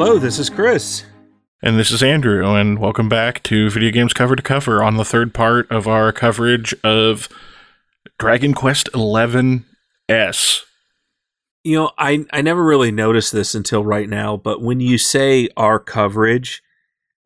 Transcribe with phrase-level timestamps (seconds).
[0.00, 1.07] Hello, this is Chris.
[1.68, 5.04] And this is Andrew, and welcome back to Video Games Cover to Cover on the
[5.04, 7.28] third part of our coverage of
[8.18, 9.64] Dragon Quest XI
[10.08, 10.64] S.
[11.64, 15.50] You know, I I never really noticed this until right now, but when you say
[15.58, 16.62] our coverage,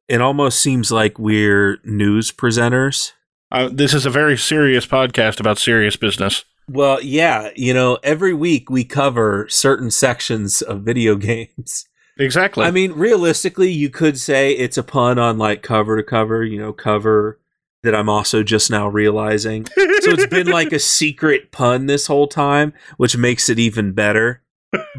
[0.09, 3.13] it almost seems like we're news presenters.
[3.53, 6.45] Uh, this is a very serious podcast about serious business.
[6.69, 11.87] Well, yeah, you know, every week we cover certain sections of video games.
[12.19, 12.65] Exactly.
[12.65, 16.59] I mean, realistically, you could say it's a pun on like cover to cover, you
[16.59, 17.39] know, cover
[17.83, 19.67] that I'm also just now realizing.
[19.67, 24.43] so it's been like a secret pun this whole time, which makes it even better.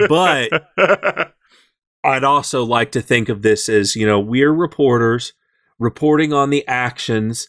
[0.08, 0.50] But
[2.04, 5.34] I'd also like to think of this as, you know, we're reporters
[5.80, 7.48] reporting on the actions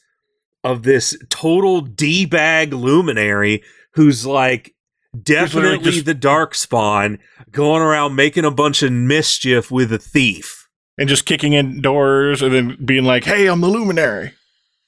[0.62, 3.62] of this total D bag luminary
[3.95, 4.75] who's like
[5.23, 7.19] definitely just- the dark spawn
[7.51, 10.61] going around making a bunch of mischief with a thief.
[10.97, 14.33] and just kicking in doors and then being like, hey, I'm the luminary.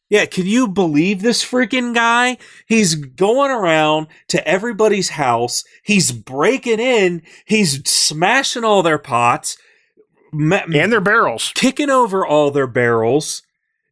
[0.09, 2.39] Yeah, can you believe this freaking guy?
[2.69, 5.65] He's going around to everybody's house.
[5.85, 7.23] He's breaking in.
[7.45, 9.57] He's smashing all their pots,
[10.33, 11.51] ma- And their barrels.
[11.57, 13.43] kicking over all their barrels.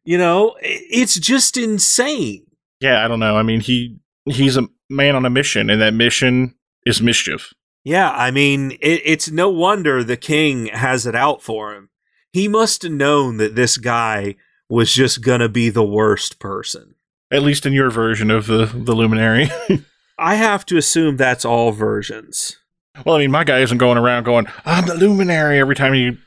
[0.05, 2.45] You know, it's just insane.
[2.79, 3.35] Yeah, I don't know.
[3.35, 7.53] I mean, he he's a man on a mission, and that mission is mischief.
[7.83, 11.89] Yeah, I mean, it, it's no wonder the king has it out for him.
[12.33, 14.35] He must have known that this guy
[14.67, 16.95] was just gonna be the worst person.
[17.31, 19.49] At least in your version of the, the luminary.
[20.17, 22.57] I have to assume that's all versions.
[23.05, 26.17] well, I mean, my guy isn't going around going, I'm the luminary every time he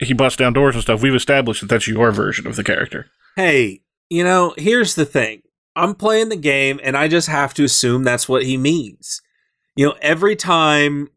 [0.00, 1.02] he busts down doors and stuff.
[1.02, 3.06] We've established that that's your version of the character.
[3.34, 5.42] Hey, you know, here's the thing.
[5.78, 9.22] I'm playing the game and I just have to assume that's what he means.
[9.76, 11.08] You know, every time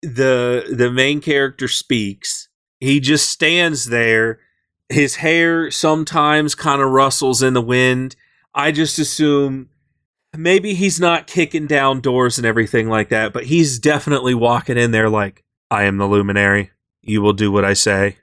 [0.00, 4.38] the the main character speaks, he just stands there.
[4.88, 8.14] His hair sometimes kind of rustles in the wind.
[8.54, 9.70] I just assume
[10.36, 14.92] maybe he's not kicking down doors and everything like that, but he's definitely walking in
[14.92, 16.70] there like, I am the luminary.
[17.02, 18.18] You will do what I say.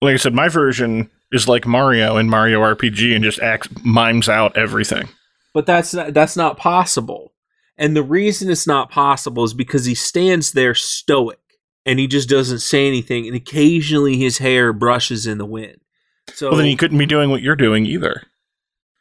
[0.00, 4.28] Like I said, my version is like Mario in Mario RPG and just acts mimes
[4.28, 5.08] out everything.
[5.54, 7.32] but that's not, that's not possible.
[7.78, 11.38] And the reason it's not possible is because he stands there stoic
[11.84, 15.80] and he just doesn't say anything, and occasionally his hair brushes in the wind.
[16.32, 18.22] So, Well, then he couldn't be doing what you're doing either.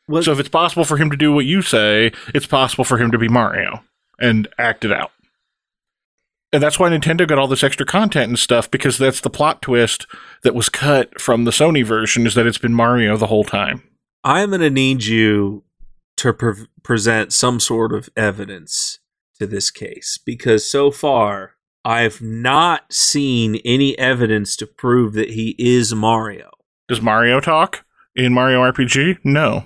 [0.08, 2.98] well, So if it's possible for him to do what you say, it's possible for
[2.98, 3.84] him to be Mario
[4.20, 5.12] and act it out.
[6.54, 9.62] And that's why Nintendo got all this extra content and stuff because that's the plot
[9.62, 10.06] twist
[10.44, 13.84] that was cut from the Sony version is that it's been Mario the whole time.
[14.24, 15.64] I'm going to need you
[16.18, 19.00] to pre- present some sort of evidence
[19.40, 21.52] to this case because so far
[21.86, 26.50] I've not seen any evidence to prove that he is Mario.
[26.88, 27.86] Does Mario talk
[28.16, 29.20] in Mario RPG?
[29.24, 29.66] No.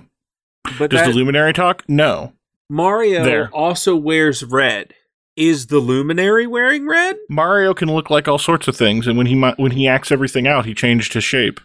[0.78, 1.82] But Does that- the Luminary talk?
[1.88, 2.32] No.
[2.70, 3.48] Mario There.
[3.52, 4.94] also wears red.
[5.36, 7.16] Is the luminary wearing red?
[7.28, 10.46] Mario can look like all sorts of things, and when he when he acts everything
[10.46, 11.60] out, he changed his shape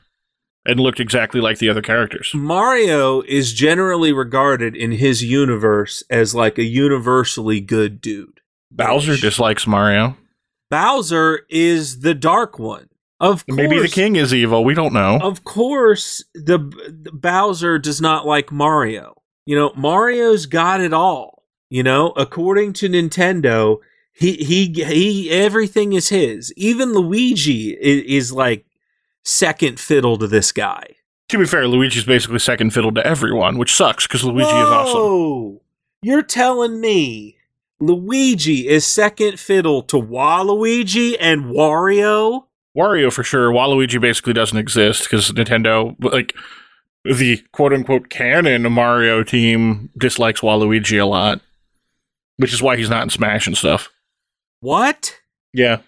[0.65, 2.31] and looked exactly like the other characters.
[2.33, 8.41] Mario is generally regarded in his universe as like a universally good dude.
[8.69, 10.17] Bowser dislikes Mario.
[10.69, 12.89] Bowser is the dark one.
[13.19, 14.63] Of course, Maybe the king is evil.
[14.63, 15.19] We don't know.
[15.21, 19.21] Of course, the, the Bowser does not like Mario.
[19.45, 21.41] You know, Mario's got it all.
[21.71, 23.77] You know, according to Nintendo,
[24.11, 26.53] he he he everything is his.
[26.57, 28.65] Even Luigi is, is like
[29.23, 30.83] second fiddle to this guy.
[31.29, 35.00] To be fair, Luigi's basically second fiddle to everyone, which sucks because Luigi is awesome.
[35.00, 35.62] Whoa!
[36.01, 37.38] You're telling me
[37.79, 42.47] Luigi is second fiddle to Waluigi and Wario?
[42.77, 43.50] Wario for sure.
[43.50, 46.35] Waluigi basically doesn't exist because Nintendo, like
[47.06, 51.39] the quote unquote canon Mario team, dislikes Waluigi a lot,
[52.41, 53.89] which is why he's not in Smash and stuff.
[54.59, 55.17] What?
[55.53, 55.79] Yeah,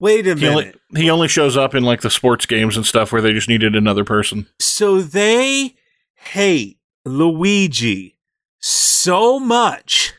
[0.00, 0.80] Wait a he only, minute.
[0.96, 3.74] he only shows up in like the sports games and stuff where they just needed
[3.76, 4.46] another person.
[4.58, 5.76] So they
[6.14, 8.18] hate Luigi
[8.60, 10.12] so much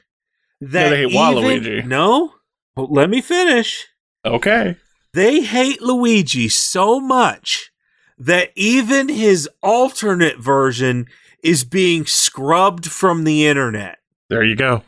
[0.62, 1.86] that they hate even- Waluigi.
[1.86, 2.34] No,
[2.76, 3.86] Well, let me finish.
[4.26, 4.76] Okay.
[5.14, 7.72] They hate Luigi so much
[8.18, 11.08] that even his alternate version
[11.44, 14.00] is being scrubbed from the internet.
[14.30, 14.84] There you go.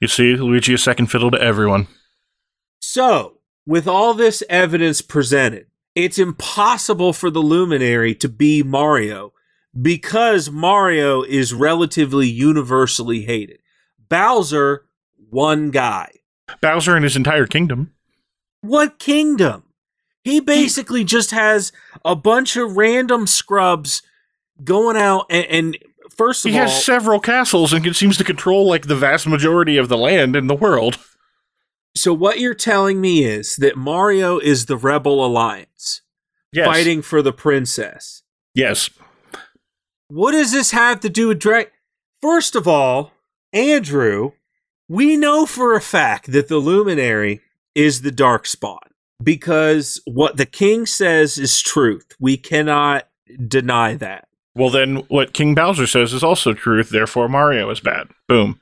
[0.00, 1.86] You see, Luigi is second fiddle to everyone.
[2.80, 9.32] So, with all this evidence presented, it's impossible for the Luminary to be Mario
[9.80, 13.58] because Mario is relatively universally hated.
[14.08, 14.86] Bowser,
[15.28, 16.10] one guy.
[16.60, 17.92] Bowser and his entire kingdom.
[18.62, 19.64] What kingdom?
[20.24, 21.72] He basically just has
[22.04, 24.02] a bunch of random scrubs
[24.62, 25.78] going out and, and
[26.20, 29.78] first of He all, has several castles and seems to control like the vast majority
[29.78, 30.98] of the land in the world.
[31.96, 36.02] so what you're telling me is that Mario is the Rebel Alliance
[36.52, 36.66] Yes.
[36.66, 38.22] fighting for the princess.
[38.54, 38.90] Yes.
[40.08, 41.70] What does this have to do with Drake?
[42.20, 43.12] First of all,
[43.54, 44.32] Andrew,
[44.88, 47.40] we know for a fact that the Luminary
[47.74, 48.90] is the dark spot
[49.22, 52.14] because what the king says is truth.
[52.20, 53.08] We cannot
[53.48, 54.26] deny that.
[54.54, 56.90] Well, then what King Bowser says is also truth.
[56.90, 58.08] Therefore, Mario is bad.
[58.28, 58.60] Boom.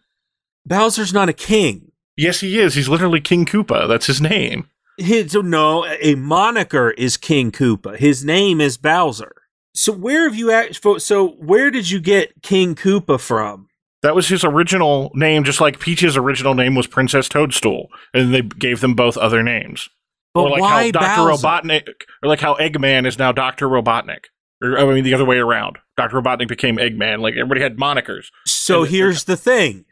[0.66, 1.92] Bowser's not a king.
[2.16, 2.74] Yes, he is.
[2.74, 3.88] He's literally King Koopa.
[3.88, 4.68] That's his name.
[4.98, 7.96] His, no, a moniker is King Koopa.
[7.96, 9.32] His name is Bowser.
[9.74, 10.98] So where have you actually?
[10.98, 13.68] So where did you get King Koopa from?
[14.02, 18.42] That was his original name, just like Peach's original name was Princess Toadstool, and they
[18.42, 19.88] gave them both other names.
[20.34, 21.30] But or like why how Dr.
[21.30, 21.46] Bowser?
[21.46, 21.88] Robotnik,
[22.22, 23.68] or like how Eggman is now Dr.
[23.68, 24.26] Robotnik.
[24.62, 25.78] Or, I mean, the other way around.
[25.96, 26.20] Dr.
[26.20, 27.20] Robotnik became Eggman.
[27.20, 28.26] Like, everybody had monikers.
[28.46, 29.84] So And- here's the thing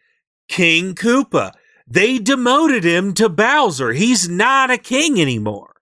[0.49, 1.53] King Koopa.
[1.89, 3.93] They demoted him to Bowser.
[3.93, 5.75] He's not a king anymore.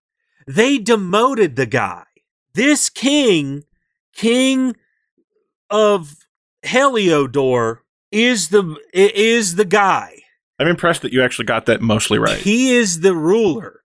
[0.46, 2.04] They demoted the guy.
[2.52, 3.64] This king,
[4.14, 4.76] king
[5.70, 6.16] of
[6.62, 7.78] Heliodor,
[8.12, 10.20] is the is the guy.
[10.58, 12.38] I'm impressed that you actually got that mostly right.
[12.38, 13.80] He is the ruler.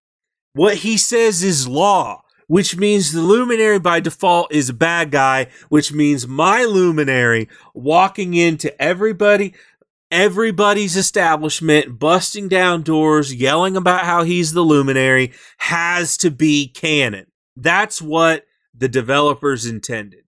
[0.54, 5.46] What he says is law, which means the luminary by default is a bad guy,
[5.70, 9.54] which means my luminary walking into everybody
[10.12, 17.28] everybody's establishment, busting down doors, yelling about how he's the luminary has to be canon.
[17.56, 20.24] That's what the developers intended.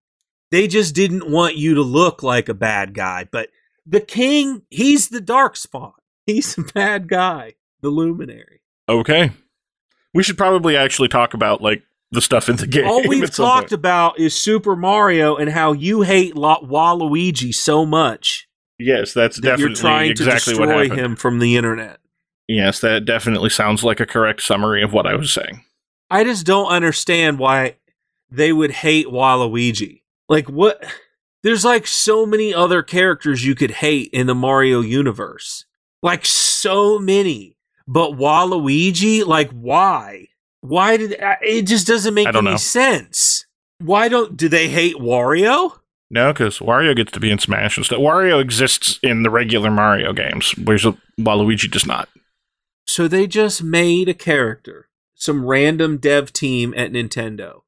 [0.51, 3.49] They just didn't want you to look like a bad guy, but
[3.83, 5.95] the king, he's the dark spot.
[6.27, 8.61] He's a bad guy, the luminary.
[8.87, 9.31] Okay.
[10.13, 12.87] We should probably actually talk about, like, the stuff in the game.
[12.87, 13.71] All we've talked point.
[13.71, 18.47] about is Super Mario and how you hate La- Waluigi so much
[18.81, 21.99] Yes, that's that definitely you're trying exactly to destroy him from the internet.
[22.47, 25.63] Yes, that definitely sounds like a correct summary of what I was saying.
[26.09, 27.77] I just don't understand why
[28.29, 30.01] they would hate Waluigi.
[30.27, 30.83] Like what
[31.43, 35.65] there's like so many other characters you could hate in the Mario universe.
[36.01, 37.57] Like so many.
[37.87, 40.27] But Waluigi, like why?
[40.61, 42.57] Why did it just doesn't make any know.
[42.57, 43.45] sense?
[43.79, 45.79] Why don't do they hate Wario?
[46.09, 47.99] No, because Wario gets to be in Smash and stuff.
[47.99, 50.85] Wario exists in the regular Mario games, whereas
[51.19, 52.09] Waluigi does not.
[52.85, 57.61] So they just made a character, some random dev team at Nintendo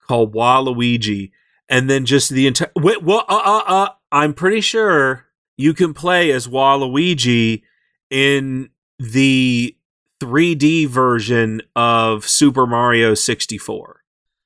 [0.00, 1.30] called Waluigi,
[1.68, 2.72] and then just the entire.
[2.76, 7.62] Wait, well, uh, uh, uh, I'm pretty sure you can play as Waluigi
[8.10, 9.76] in the
[10.22, 14.00] 3D version of Super Mario 64.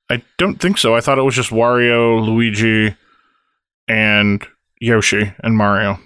[0.09, 0.95] I don't think so.
[0.95, 2.95] I thought it was just Wario, Luigi,
[3.87, 4.45] and
[4.79, 5.99] Yoshi and Mario.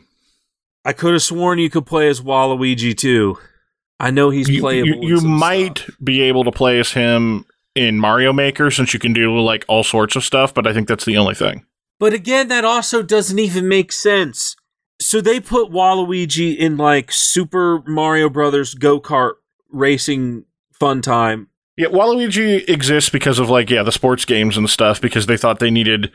[0.84, 3.38] I could have sworn you could play as Waluigi too.
[4.00, 5.03] I know he's You, playable.
[5.03, 5.95] you, you might stuff.
[6.03, 7.45] be able to play as him
[7.75, 10.88] in Mario Maker since you can do like all sorts of stuff, but I think
[10.88, 11.65] that's the only thing.
[12.00, 14.55] But again, that also doesn't even make sense.
[15.00, 19.34] So they put Waluigi in like Super Mario Brothers go kart
[19.71, 21.47] racing fun time.
[21.77, 25.59] Yeah, Waluigi exists because of like yeah the sports games and stuff because they thought
[25.59, 26.11] they needed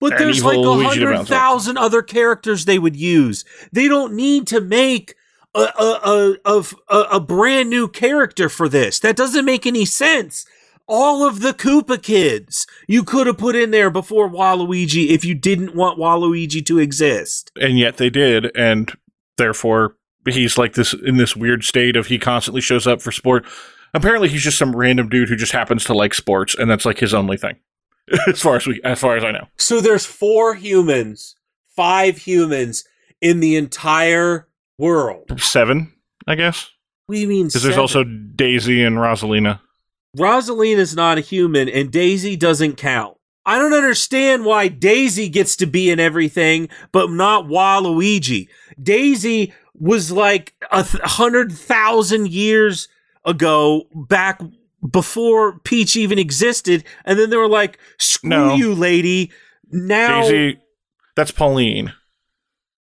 [0.00, 3.44] But there's like a hundred thousand other characters they would use.
[3.72, 5.14] They don't need to make
[5.54, 8.98] a a, a of a a brand new character for this.
[9.00, 10.44] That doesn't make any sense.
[10.86, 15.34] All of the Koopa kids you could have put in there before Waluigi if you
[15.34, 17.50] didn't want Waluigi to exist.
[17.60, 18.92] and yet they did and
[19.36, 19.96] therefore
[20.30, 23.44] he's like this in this weird state of he constantly shows up for sport
[23.94, 26.98] apparently he's just some random dude who just happens to like sports and that's like
[26.98, 27.56] his only thing
[28.26, 31.34] as far as we as far as i know So there's four humans,
[31.76, 32.84] five humans
[33.20, 35.40] in the entire world.
[35.40, 35.92] seven
[36.26, 36.70] i guess
[37.06, 37.46] What do you mean?
[37.48, 39.60] because there's also daisy and rosalina
[40.16, 43.17] Rosalina's not a human, and Daisy doesn't count.
[43.48, 48.46] I don't understand why Daisy gets to be in everything, but not Waluigi.
[48.80, 52.88] Daisy was like a hundred thousand years
[53.24, 54.42] ago, back
[54.90, 58.54] before Peach even existed, and then they were like, "Screw No.
[58.54, 59.32] you, lady."
[59.70, 60.58] Now, Daisy,
[61.16, 61.94] that's Pauline,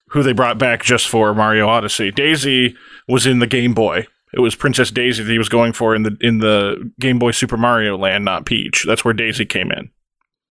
[0.08, 2.10] who they brought back just for Mario Odyssey.
[2.10, 2.74] Daisy
[3.06, 4.08] was in the Game Boy.
[4.34, 7.30] It was Princess Daisy that he was going for in the in the Game Boy
[7.30, 8.84] Super Mario Land, not Peach.
[8.88, 9.90] That's where Daisy came in.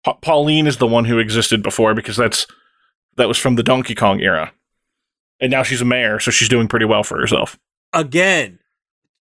[0.05, 2.47] Pa- Pauline is the one who existed before because that's
[3.17, 4.53] that was from the Donkey Kong era,
[5.41, 7.59] and now she's a mayor, so she's doing pretty well for herself.
[7.93, 8.59] again,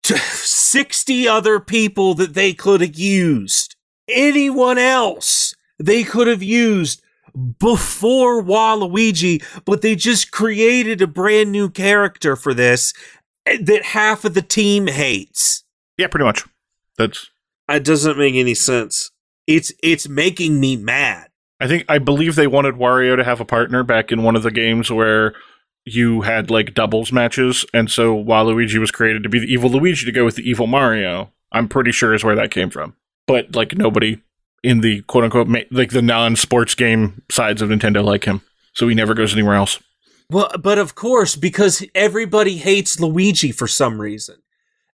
[0.04, 3.76] t- sixty other people that they could have used.
[4.10, 7.02] Anyone else they could have used
[7.60, 12.94] before Waluigi, but they just created a brand new character for this
[13.46, 15.64] eh, that half of the team hates.
[15.98, 16.44] Yeah, pretty much.
[16.98, 17.30] That's
[17.70, 19.12] It doesn't make any sense.
[19.48, 21.30] It's it's making me mad.
[21.60, 24.44] I think I believe they wanted Wario to have a partner back in one of
[24.44, 25.34] the games where
[25.86, 30.06] you had like doubles matches, and so Waluigi was created to be the evil Luigi
[30.06, 31.32] to go with the evil Mario.
[31.52, 32.96] I'm pretty sure is where that came from.
[33.26, 34.22] But like nobody
[34.64, 38.42] in the quote unquote ma- like the non-sports game sides of Nintendo like him,
[38.74, 39.80] so he never goes anywhere else.
[40.30, 44.36] Well, but of course, because everybody hates Luigi for some reason.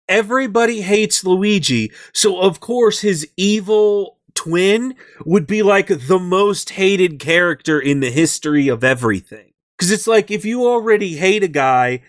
[0.07, 7.19] Everybody hates Luigi, so of course his evil twin would be like the most hated
[7.19, 9.53] character in the history of everything.
[9.77, 12.01] Because it's like if you already hate a guy,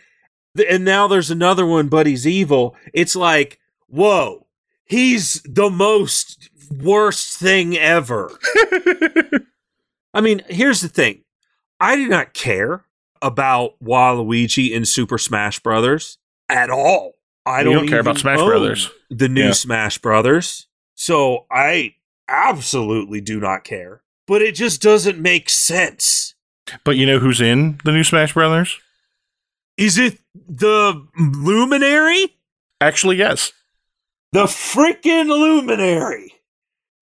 [0.69, 4.47] and now there's another one, but he's evil, it's like, whoa,
[4.85, 8.31] he's the most worst thing ever.
[10.14, 11.23] I mean, here's the thing.
[11.81, 12.85] I do not care
[13.21, 17.12] about Waluigi in Super Smash Brothers at all.
[17.47, 18.90] I don't, don't care about Smash Brothers.
[19.11, 19.52] The new Yeah.
[19.52, 20.66] Smash Brothers.
[20.95, 21.95] So I
[22.28, 24.02] absolutely do not care.
[24.26, 26.35] But it just doesn't make sense.
[26.85, 28.78] but you know who's in the new Smash Brothers?
[29.76, 32.37] Is it the Luminary?
[32.81, 33.52] Actually, yes.
[34.33, 36.33] The freaking Luminary.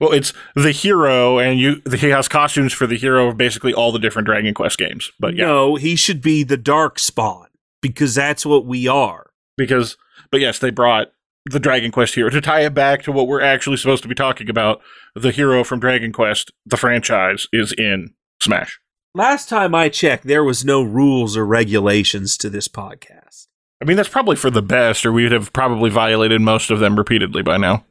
[0.01, 3.93] Well, it's the hero, and you he has costumes for the hero of basically all
[3.93, 5.13] the different Dragon Quest games.
[5.21, 7.47] But yeah, No, he should be the Dark Spawn
[7.81, 9.31] because that's what we are.
[9.57, 9.97] because
[10.33, 11.13] but yes they brought
[11.47, 14.15] the dragon quest hero to tie it back to what we're actually supposed to be
[14.15, 14.81] talking about
[15.15, 18.79] the hero from dragon quest the franchise is in smash
[19.15, 23.47] Last time I checked, there was no rules or regulations to this podcast.
[23.81, 26.79] i mean that's probably for the best or we would have probably violated most of
[26.79, 27.85] them repeatedly by now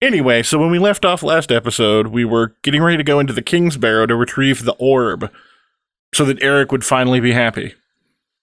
[0.00, 3.32] anyway so when we left off last episode we were getting ready to go into
[3.32, 5.30] the king's barrow to retrieve the orb
[6.14, 7.74] so that eric would finally be happy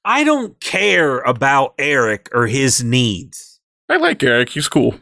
[0.06, 3.49] I don't care about Eric or his needs.
[3.90, 4.96] I like eric he's cool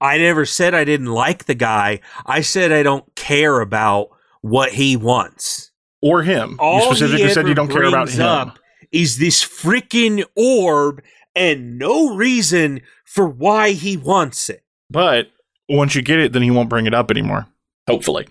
[0.00, 2.00] I never said I didn't like the guy.
[2.26, 4.08] I said I don't care about
[4.42, 5.70] what he wants.
[6.02, 8.58] or him All you specifically said you don't care about him up
[8.92, 11.00] is this freaking orb
[11.34, 14.62] and no reason for why he wants it.
[14.90, 15.28] but
[15.70, 17.46] once you get it then he won't bring it up anymore
[17.88, 18.26] hopefully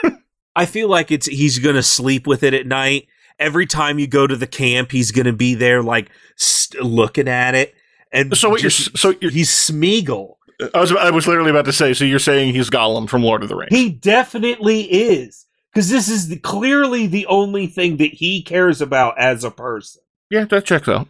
[0.56, 3.06] I feel like it's he's gonna sleep with it at night.
[3.38, 7.54] Every time you go to the camp, he's gonna be there, like st- looking at
[7.54, 7.74] it.
[8.12, 10.36] And So what you're so you're, he's Smeagol.
[10.74, 11.94] I was I was literally about to say.
[11.94, 13.70] So you're saying he's Gollum from Lord of the Rings?
[13.70, 19.18] He definitely is, because this is the, clearly the only thing that he cares about
[19.18, 20.02] as a person.
[20.30, 21.08] yeah, that checks out.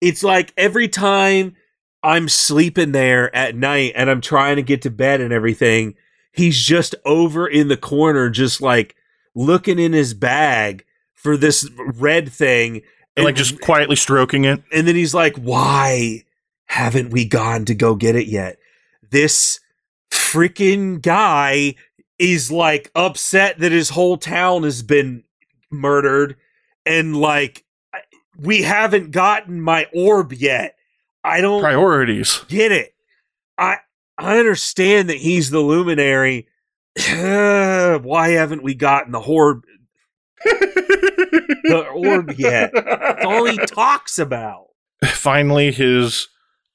[0.00, 1.56] It's like every time
[2.02, 5.94] I'm sleeping there at night and I'm trying to get to bed and everything,
[6.32, 8.96] he's just over in the corner, just like
[9.34, 10.84] looking in his bag
[11.14, 12.82] for this red thing.
[13.16, 14.62] And like just quietly stroking it.
[14.72, 16.24] and then he's like, "Why
[16.72, 18.58] haven't we gone to go get it yet?"
[19.10, 19.60] This
[20.10, 21.74] freaking guy
[22.18, 25.24] is like upset that his whole town has been
[25.70, 26.36] murdered
[26.86, 27.64] and like
[28.38, 30.76] we haven't gotten my orb yet.
[31.24, 32.40] I don't Priorities.
[32.48, 32.94] get it.
[33.58, 33.78] I
[34.18, 36.48] I understand that he's the luminary.
[36.96, 39.64] Why haven't we gotten the orb
[40.44, 42.72] the orb yet?
[42.74, 44.68] That's all he talks about.
[45.04, 46.28] Finally, his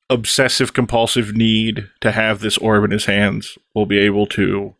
[0.10, 4.76] obsessive compulsive need to have this orb in his hands will be able to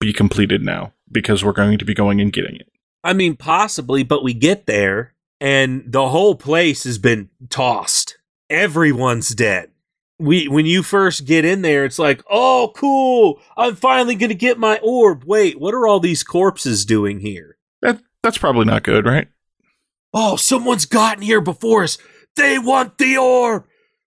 [0.00, 2.68] be completed now because we're going to be going and getting it.
[3.04, 8.18] I mean, possibly, but we get there and the whole place has been tossed.
[8.48, 9.70] Everyone's dead.
[10.18, 13.40] We when you first get in there, it's like, oh, cool!
[13.56, 15.24] I'm finally gonna get my orb.
[15.24, 17.56] Wait, what are all these corpses doing here?
[17.80, 19.26] That that's probably not good, right?
[20.14, 21.98] Oh, someone's gotten here before us.
[22.36, 23.64] They want the orb.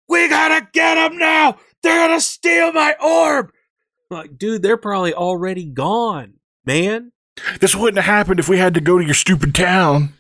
[0.08, 1.58] We gotta get them now.
[1.84, 3.52] They're gonna steal my orb.
[4.10, 6.36] Like, dude, they're probably already gone,
[6.66, 7.12] man.
[7.60, 10.14] This wouldn't have happened if we had to go to your stupid town.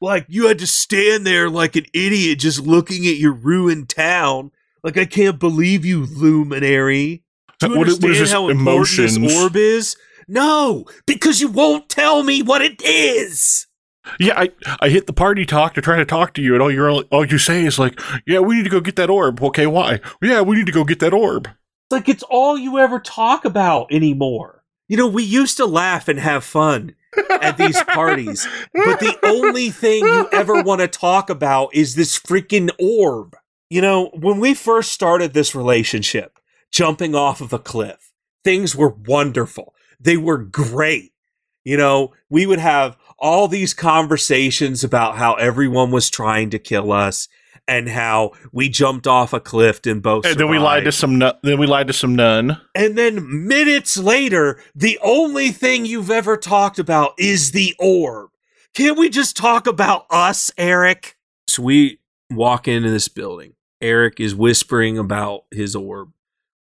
[0.00, 4.50] Like you had to stand there like an idiot just looking at your ruined town.
[4.82, 7.22] Like I can't believe you, luminary.
[7.58, 9.18] Do you What is- understand what is this how important emotions?
[9.20, 9.96] this orb is?
[10.26, 13.66] No, because you won't tell me what it is.
[14.18, 16.70] Yeah, I, I hit the party talk to try to talk to you, and all
[16.70, 19.66] you all you say is like, "Yeah, we need to go get that orb." Okay,
[19.66, 20.00] why?
[20.22, 21.46] Yeah, we need to go get that orb.
[21.46, 24.64] It's like it's all you ever talk about anymore.
[24.88, 26.94] You know, we used to laugh and have fun
[27.30, 32.18] at these parties, but the only thing you ever want to talk about is this
[32.18, 33.36] freaking orb.
[33.68, 36.38] You know, when we first started this relationship,
[36.72, 38.12] jumping off of a cliff,
[38.44, 39.74] things were wonderful.
[40.00, 41.12] They were great.
[41.64, 46.92] You know, we would have all these conversations about how everyone was trying to kill
[46.92, 47.28] us
[47.68, 51.18] and how we jumped off a cliff and both And then we lied to some.
[51.18, 52.60] Nu- then we lied to some nun.
[52.74, 58.30] And then minutes later, the only thing you've ever talked about is the orb.
[58.74, 61.16] Can't we just talk about us, Eric?
[61.48, 62.00] So we
[62.30, 63.54] walk into this building.
[63.80, 66.12] Eric is whispering about his orb.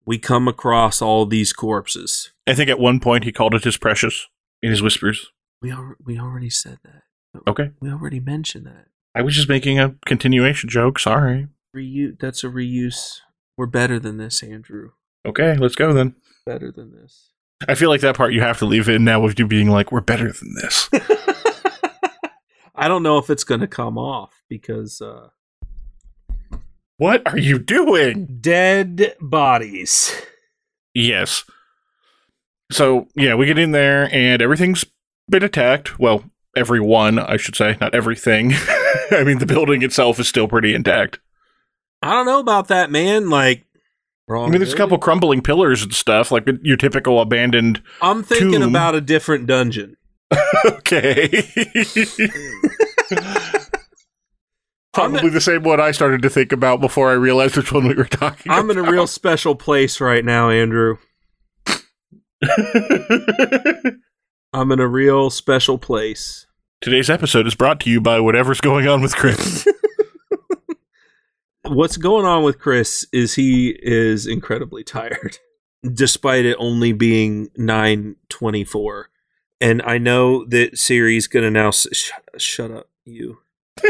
[0.05, 2.31] We come across all these corpses.
[2.47, 4.27] I think at one point he called it his precious
[4.61, 5.31] in his whispers.
[5.61, 7.01] We al- we already said that.
[7.47, 8.87] Okay, We already mentioned that.
[9.15, 10.99] I was just making a continuation joke.
[10.99, 11.47] Sorry.
[11.75, 12.19] Reuse.
[12.19, 13.17] That's a reuse.
[13.57, 14.91] We're better than this, Andrew.
[15.27, 16.15] Okay, let's go then.
[16.45, 17.31] Better than this.
[17.67, 19.91] I feel like that part you have to leave in now with you being like,
[19.91, 20.89] "We're better than this."
[22.75, 25.27] I don't know if it's going to come off because uh,
[26.97, 28.37] what are you doing?
[28.39, 30.15] dead bodies.
[30.93, 31.43] Yes.
[32.71, 34.85] So yeah, we get in there and everything's
[35.29, 35.99] been attacked.
[35.99, 36.23] Well,
[36.55, 38.53] everyone, I should say, not everything.
[39.11, 41.19] I mean, the building itself is still pretty intact.
[42.01, 43.29] I don't know about that, man.
[43.29, 43.65] Like,
[44.27, 44.47] wrong.
[44.47, 47.81] I mean, there's a couple crumbling pillars and stuff, like your typical abandoned.
[48.01, 48.69] I'm thinking tomb.
[48.69, 49.95] about a different dungeon.
[50.65, 51.27] Okay.
[54.93, 57.93] Probably the same one I started to think about before I realized which one we
[57.93, 60.97] were talking I'm in a real special place right now, Andrew.
[64.51, 66.47] I'm in a real special place.
[66.81, 69.67] Today's episode is brought to you by whatever's going on with Chris.
[71.63, 75.37] What's going on with Chris is he is incredibly tired,
[75.93, 79.03] despite it only being 9:24.
[79.61, 83.39] And I know that Siri's gonna now s- sh- shut up, you.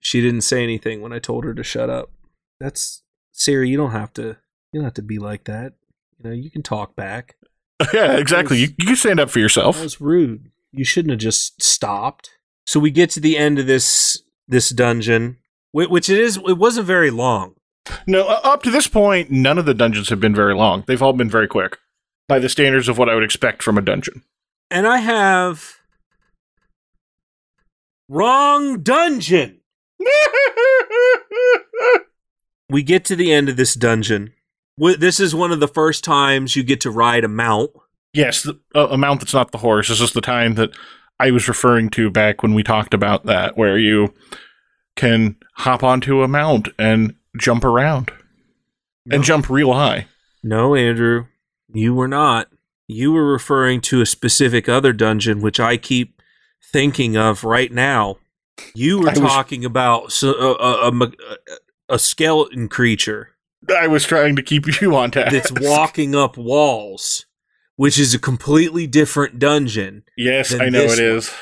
[0.00, 2.10] she didn't say anything when I told her to shut up.
[2.58, 3.68] That's Siri.
[3.68, 4.38] You don't have to.
[4.72, 5.74] You don't have to be like that.
[6.18, 7.36] You know, you can talk back.
[7.94, 8.58] yeah, exactly.
[8.58, 9.76] You, you stand up for yourself.
[9.76, 10.50] That was rude.
[10.72, 12.30] You shouldn't have just stopped.
[12.66, 15.38] So we get to the end of this this dungeon,
[15.72, 16.36] which it is.
[16.36, 17.54] It wasn't very long.
[18.06, 20.84] No, up to this point, none of the dungeons have been very long.
[20.86, 21.78] They've all been very quick
[22.28, 24.22] by the standards of what I would expect from a dungeon.
[24.70, 25.76] and I have
[28.08, 29.60] wrong dungeon.
[32.70, 34.34] We get to the end of this dungeon.
[34.78, 37.70] This is one of the first times you get to ride a mount.
[38.12, 39.88] yes, the, uh, a mount that's not the horse.
[39.88, 40.70] This is the time that
[41.20, 44.14] I was referring to back when we talked about that, where you
[44.96, 48.10] can hop onto a mount and jump around
[49.10, 50.06] and jump real high.
[50.42, 51.26] No, Andrew,
[51.72, 52.48] you were not.
[52.86, 56.20] You were referring to a specific other dungeon, which I keep
[56.72, 58.16] thinking of right now.
[58.74, 61.12] You were I was- talking about a, a, a
[61.90, 63.30] a skeleton creature
[63.76, 65.32] I was trying to keep you on task.
[65.32, 67.26] that's walking up walls,
[67.76, 70.04] which is a completely different dungeon.
[70.16, 70.98] Yes, I know it one.
[71.00, 71.34] is.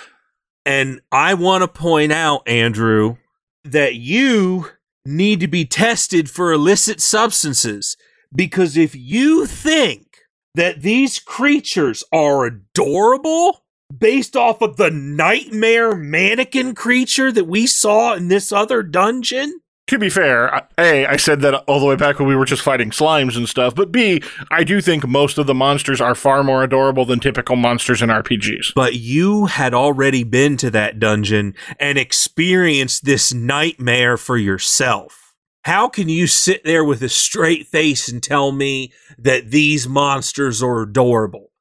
[0.64, 3.16] And I want to point out, Andrew,
[3.64, 4.70] that you
[5.04, 7.96] need to be tested for illicit substances
[8.34, 10.18] because if you think
[10.56, 13.62] that these creatures are adorable
[13.96, 19.98] based off of the nightmare mannequin creature that we saw in this other dungeon, To
[19.98, 22.90] be fair, A, I said that all the way back when we were just fighting
[22.90, 24.20] slimes and stuff, but B,
[24.50, 28.08] I do think most of the monsters are far more adorable than typical monsters in
[28.10, 28.72] RPGs.
[28.74, 35.34] but you had already been to that dungeon and experienced this nightmare for yourself.
[35.64, 40.64] How can you sit there with a straight face and tell me that these monsters
[40.64, 41.52] are adorable?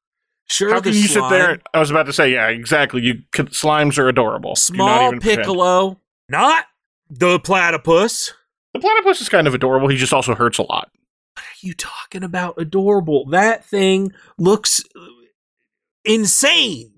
[0.48, 1.60] Sure, How can you sit there?
[1.74, 3.02] I was about to say, yeah, exactly.
[3.02, 4.54] You slimes are adorable.
[4.56, 5.42] Small even pretend.
[5.42, 6.66] Piccolo, not
[7.10, 8.32] the platypus.
[8.74, 9.88] The platypus is kind of adorable.
[9.88, 10.90] He just also hurts a lot.
[11.34, 12.54] What are you talking about?
[12.58, 13.26] Adorable.
[13.26, 15.06] That thing looks uh,
[16.04, 16.92] insane.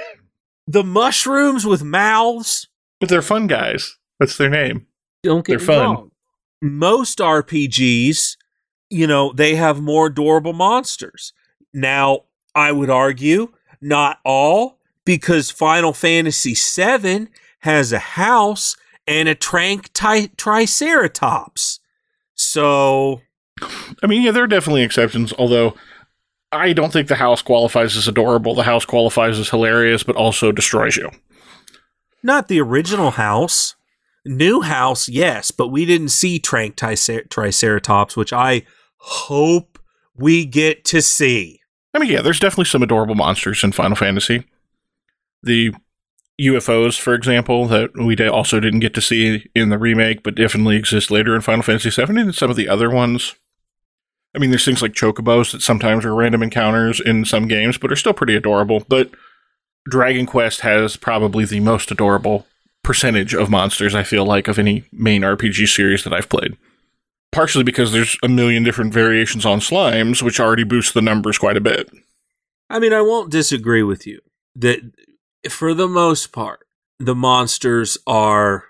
[0.66, 2.68] the mushrooms with mouths.
[3.00, 3.96] But they're fun guys.
[4.18, 4.86] That's their name.
[5.22, 5.94] Don't get They're me fun.
[5.94, 6.10] wrong.
[6.62, 8.36] Most RPGs,
[8.90, 11.32] you know, they have more adorable monsters.
[11.72, 17.28] Now, I would argue not all, because Final Fantasy VII
[17.60, 21.80] has a house and a trank tri- triceratops.
[22.34, 23.20] So
[24.02, 25.74] I mean, yeah, there are definitely exceptions, although
[26.52, 28.54] I don't think the house qualifies as adorable.
[28.54, 31.10] The house qualifies as hilarious, but also destroys you.
[32.22, 33.76] Not the original house.
[34.26, 38.64] New house, yes, but we didn't see Trank Tricer- Triceratops, which I
[38.98, 39.78] hope
[40.14, 41.60] we get to see.
[41.94, 44.44] I mean, yeah, there's definitely some adorable monsters in Final Fantasy.
[45.42, 45.72] The
[46.40, 50.76] UFOs, for example, that we also didn't get to see in the remake, but definitely
[50.76, 53.34] exist later in Final Fantasy VII, and some of the other ones.
[54.34, 57.90] I mean, there's things like chocobos that sometimes are random encounters in some games, but
[57.90, 58.84] are still pretty adorable.
[58.88, 59.10] But
[59.88, 62.46] Dragon Quest has probably the most adorable
[62.82, 66.56] percentage of monsters, I feel like, of any main RPG series that I've played.
[67.32, 71.56] Partially because there's a million different variations on slimes, which already boosts the numbers quite
[71.56, 71.90] a bit.
[72.68, 74.20] I mean, I won't disagree with you
[74.56, 74.80] that
[75.48, 76.66] for the most part,
[76.98, 78.64] the monsters are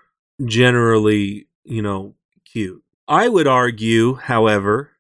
[0.45, 2.83] generally, you know, cute.
[3.09, 4.93] I would argue, however,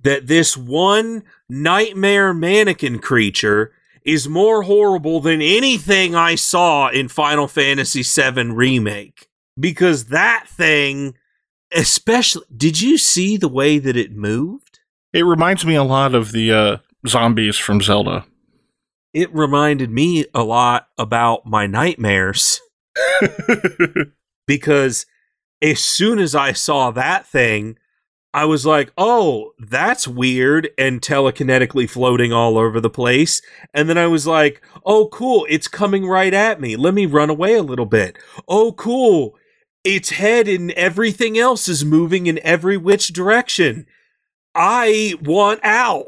[0.00, 3.72] that this one nightmare mannequin creature
[4.04, 9.28] is more horrible than anything I saw in Final Fantasy VII Remake.
[9.58, 11.14] Because that thing,
[11.72, 14.80] especially, did you see the way that it moved?
[15.12, 18.24] It reminds me a lot of the uh, zombies from Zelda.
[19.12, 22.60] It reminded me a lot about my nightmares.
[24.46, 25.06] because
[25.60, 27.78] as soon as I saw that thing,
[28.34, 33.42] I was like, oh, that's weird and telekinetically floating all over the place.
[33.74, 36.76] And then I was like, oh, cool, it's coming right at me.
[36.76, 38.16] Let me run away a little bit.
[38.48, 39.36] Oh, cool,
[39.84, 43.86] its head and everything else is moving in every which direction.
[44.54, 46.06] I want out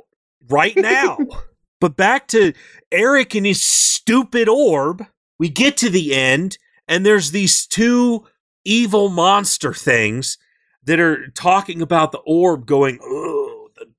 [0.49, 1.19] right now.
[1.85, 2.55] but back to
[2.90, 5.05] Eric and his stupid orb.
[5.38, 6.57] We get to the end,
[6.88, 8.25] and there's these two
[8.64, 10.38] evil monster things
[10.85, 13.90] that are talking about the orb going, oh, the,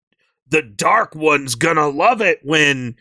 [0.47, 2.95] the dark one's gonna love it when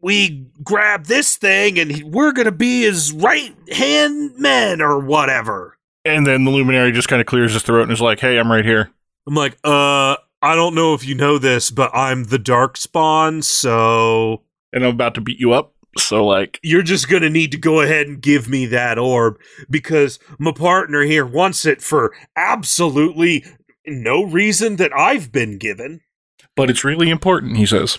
[0.00, 5.76] we grab this thing and we're gonna be his right hand men or whatever.
[6.06, 8.50] And then the luminary just kind of clears his throat and is like, hey, I'm
[8.50, 8.90] right here.
[9.26, 13.42] I'm like, uh, I don't know if you know this, but I'm the dark spawn,
[13.42, 14.42] so.
[14.72, 15.74] And I'm about to beat you up.
[15.98, 19.38] So, like, you're just going to need to go ahead and give me that orb
[19.68, 23.44] because my partner here wants it for absolutely
[23.86, 26.00] no reason that I've been given.
[26.54, 27.98] But it's really important, he says.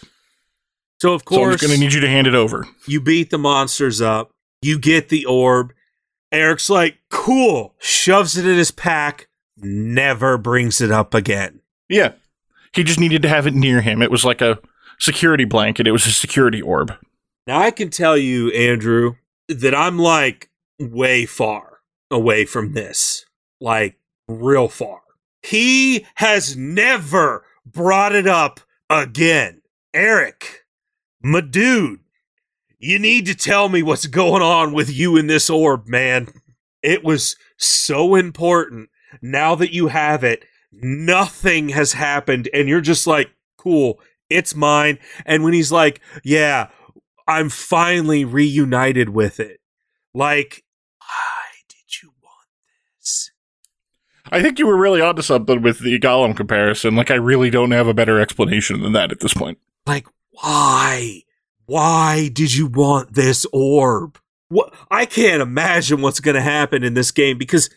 [1.02, 2.66] So, of course, so I'm going to need you to hand it over.
[2.88, 5.74] You beat the monsters up, you get the orb.
[6.32, 9.28] Eric's like, cool, shoves it in his pack,
[9.58, 11.60] never brings it up again.
[11.90, 12.14] Yeah.
[12.74, 14.02] He just needed to have it near him.
[14.02, 14.60] It was like a
[15.00, 16.94] security blanket, it was a security orb.
[17.48, 19.16] Now I can tell you, Andrew,
[19.48, 21.80] that I'm like way far
[22.10, 23.26] away from this.
[23.60, 25.02] Like real far.
[25.42, 29.62] He has never brought it up again.
[29.94, 30.66] Eric,
[31.22, 32.00] my dude,
[32.80, 36.28] you need to tell me what's going on with you in this orb, man.
[36.82, 38.90] It was so important.
[39.22, 44.98] Now that you have it, nothing has happened, and you're just like, cool, it's mine.
[45.26, 46.70] And when he's like, yeah,
[47.28, 49.60] I'm finally reunited with it.
[50.14, 50.64] Like,
[51.00, 52.48] why did you want
[53.00, 53.32] this?
[54.32, 56.96] I think you were really onto something with the Gollum comparison.
[56.96, 59.58] Like, I really don't have a better explanation than that at this point.
[59.86, 61.24] Like, why?
[61.66, 64.20] Why did you want this orb?
[64.50, 64.74] What?
[64.90, 67.70] I can't imagine what's going to happen in this game because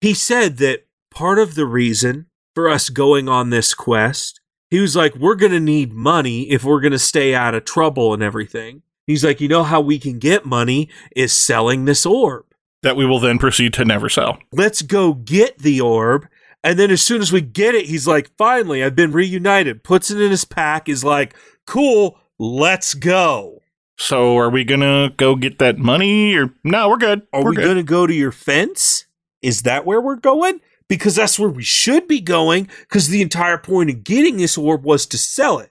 [0.00, 4.96] he said that part of the reason for us going on this quest, he was
[4.96, 8.22] like, we're going to need money if we're going to stay out of trouble and
[8.22, 8.82] everything.
[9.06, 12.46] He's like, you know how we can get money is selling this orb.
[12.82, 14.38] That we will then proceed to never sell.
[14.52, 16.26] Let's go get the orb.
[16.64, 19.82] And then as soon as we get it, he's like, finally, I've been reunited.
[19.84, 21.34] Puts it in his pack, is like,
[21.66, 23.62] cool, let's go.
[23.98, 27.22] So are we gonna go get that money or no, we're good.
[27.32, 27.66] Are we're we good.
[27.66, 29.06] gonna go to your fence?
[29.42, 30.60] Is that where we're going?
[30.92, 34.84] Because that's where we should be going, because the entire point of getting this orb
[34.84, 35.70] was to sell it.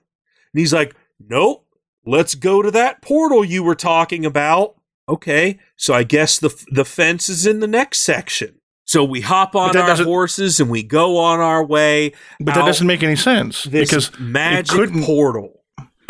[0.52, 1.64] And he's like, Nope,
[2.04, 4.74] let's go to that portal you were talking about.
[5.08, 8.56] Okay, so I guess the the fence is in the next section.
[8.84, 12.14] So we hop on our horses and we go on our way.
[12.40, 15.62] But that doesn't make any sense because magic portal.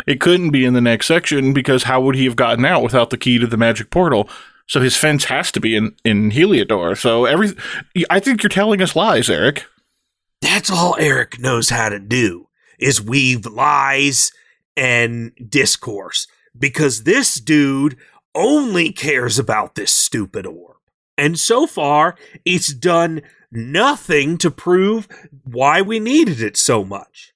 [0.07, 3.11] It couldn't be in the next section because how would he have gotten out without
[3.11, 4.27] the key to the magic portal?
[4.73, 6.97] So his fence has to be in in Heliodor.
[6.97, 7.49] So every,
[8.09, 9.65] I think you're telling us lies, Eric.
[10.41, 12.47] That's all Eric knows how to do
[12.79, 14.31] is weave lies
[14.75, 16.25] and discourse
[16.57, 17.97] because this dude
[18.33, 20.77] only cares about this stupid orb.
[21.19, 25.07] And so far, it's done nothing to prove
[25.43, 27.31] why we needed it so much.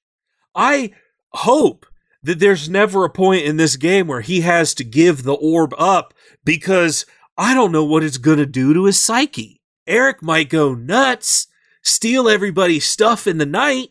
[0.56, 0.92] I
[1.34, 1.86] hope
[2.20, 5.72] that there's never a point in this game where he has to give the orb
[5.78, 6.12] up
[6.44, 7.06] because
[7.38, 9.60] I don't know what it's going to do to his psyche.
[9.86, 11.46] Eric might go nuts,
[11.82, 13.90] steal everybody's stuff in the night,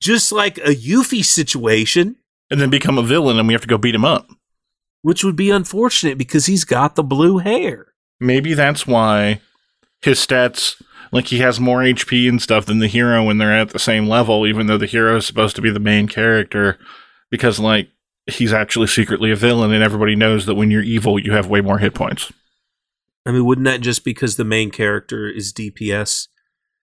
[0.00, 2.16] just like a Yuffie situation,
[2.50, 4.28] And then become a villain and we have to go beat him up.
[5.02, 7.92] which would be unfortunate because he's got the blue hair.
[8.18, 9.40] Maybe that's why
[10.02, 10.80] his stats,
[11.12, 14.08] like he has more HP and stuff than the hero when they're at the same
[14.08, 16.78] level, even though the hero is supposed to be the main character,
[17.30, 17.88] because like
[18.26, 21.60] he's actually secretly a villain and everybody knows that when you're evil, you have way
[21.60, 22.32] more hit points.
[23.26, 26.28] I mean, wouldn't that just because the main character is DPS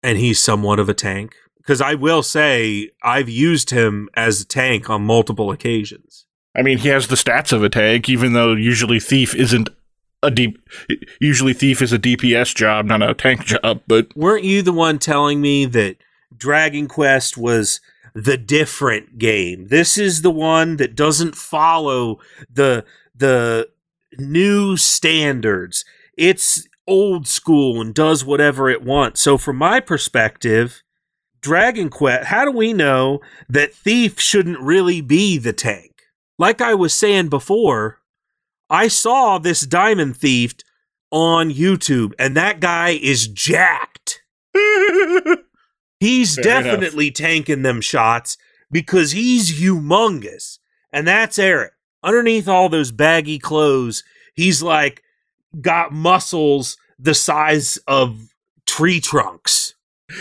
[0.02, 1.34] and he's somewhat of a tank?
[1.56, 6.26] Because I will say I've used him as a tank on multiple occasions.
[6.56, 9.68] I mean, he has the stats of a tank, even though usually Thief isn't
[10.22, 10.58] a deep.
[11.20, 13.82] Usually, Thief is a DPS job, not a tank job.
[13.86, 15.96] But Weren't you the one telling me that
[16.36, 17.80] Dragon Quest was
[18.14, 19.68] the different game?
[19.68, 22.18] This is the one that doesn't follow
[22.52, 23.68] the the
[24.18, 25.84] new standards.
[26.18, 29.20] It's old school and does whatever it wants.
[29.20, 30.82] So from my perspective,
[31.40, 35.92] Dragon Quest, how do we know that Thief shouldn't really be the tank?
[36.38, 38.00] Like I was saying before,
[38.68, 40.54] I saw this Diamond Thief
[41.10, 44.22] on YouTube and that guy is jacked.
[46.00, 46.64] He's Fair enough.
[46.64, 48.36] definitely tanking them shots
[48.70, 50.58] because he's humongous.
[50.92, 51.72] And that's Eric.
[52.04, 54.04] Underneath all those baggy clothes,
[54.34, 55.02] he's like
[55.60, 58.28] got muscles the size of
[58.66, 59.74] tree trunks.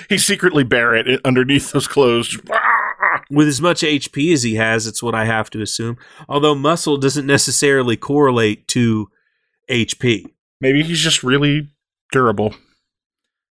[0.10, 2.38] He secretly Barret underneath those clothes.
[3.30, 5.98] With as much HP as he has, it's what I have to assume.
[6.28, 9.10] Although muscle doesn't necessarily correlate to
[9.70, 10.26] HP.
[10.60, 11.70] Maybe he's just really
[12.12, 12.56] durable.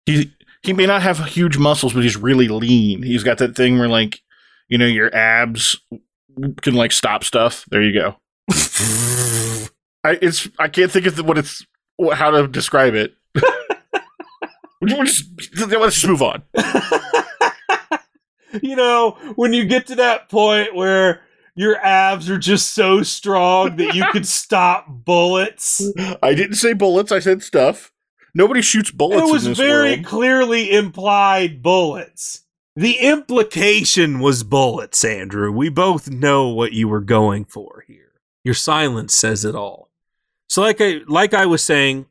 [0.05, 3.03] He he may not have huge muscles, but he's really lean.
[3.03, 4.21] He's got that thing where like
[4.67, 5.77] you know your abs
[6.61, 7.65] can like stop stuff.
[7.69, 8.15] There you go.
[10.05, 11.65] I it's I can't think of the, what it's
[12.13, 13.13] how to describe it.
[14.85, 15.25] Just-
[15.57, 16.43] let's just move on.
[18.61, 21.21] you know, when you get to that point where
[21.55, 25.81] your abs are just so strong that you could stop bullets.
[26.21, 27.11] I didn't say bullets.
[27.11, 27.91] I said stuff.
[28.35, 30.05] Nobody shoots bullets It was very world.
[30.05, 32.43] clearly implied bullets.
[32.75, 35.51] The implication was bullets, Andrew.
[35.51, 38.11] We both know what you were going for here.
[38.43, 39.84] Your silence says it all.
[40.55, 42.05] So like I like I was saying,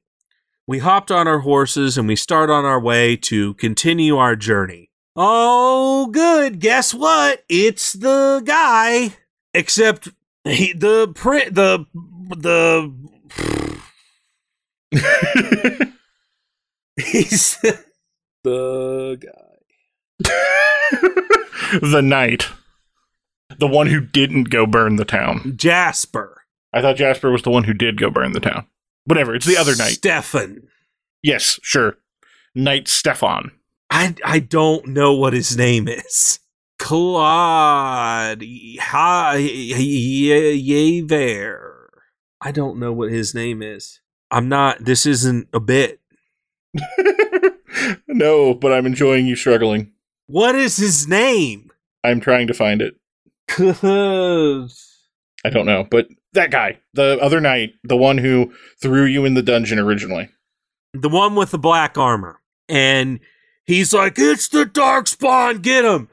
[0.66, 4.90] we hopped on our horses and we start on our way to continue our journey.
[5.16, 6.60] Oh, good.
[6.60, 7.42] Guess what?
[7.48, 9.16] It's the guy.
[9.54, 10.10] Except
[10.44, 11.86] he, the print the
[12.36, 12.92] the
[16.98, 17.56] he's
[18.44, 20.28] the guy.
[21.80, 22.48] the knight,
[23.58, 25.54] the one who didn't go burn the town.
[25.56, 26.43] Jasper.
[26.74, 28.66] I thought Jasper was the one who did go burn the town.
[29.04, 29.92] Whatever, it's the other knight.
[29.92, 30.66] Stefan.
[31.22, 31.98] Yes, sure.
[32.54, 33.52] Knight Stefan.
[33.90, 36.40] I I don't know what his name is.
[36.80, 38.90] Claude Yever.
[42.40, 44.00] I don't know what his name is.
[44.32, 44.84] I'm not.
[44.84, 46.00] This isn't a bit.
[48.08, 49.92] no, but I'm enjoying you struggling.
[50.26, 51.70] What is his name?
[52.02, 52.96] I'm trying to find it.
[55.44, 59.34] I don't know, but that guy, the other knight, the one who threw you in
[59.34, 60.28] the dungeon originally.
[60.92, 62.40] the one with the black armor.
[62.68, 63.20] And
[63.64, 66.08] he's like, It's the dark spawn, get him.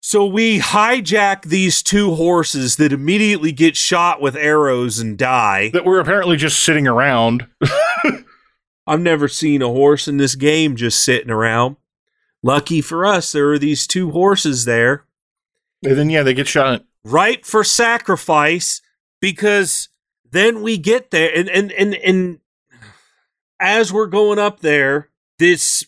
[0.00, 5.70] So we hijack these two horses that immediately get shot with arrows and die.
[5.72, 7.46] That were apparently just sitting around.
[8.86, 11.76] I've never seen a horse in this game just sitting around.
[12.42, 15.04] Lucky for us, there are these two horses there,
[15.84, 16.84] And then yeah, they get shot.
[17.02, 18.80] Right for sacrifice,
[19.20, 19.88] because
[20.30, 22.40] then we get there and and and, and
[23.60, 25.84] as we're going up there, this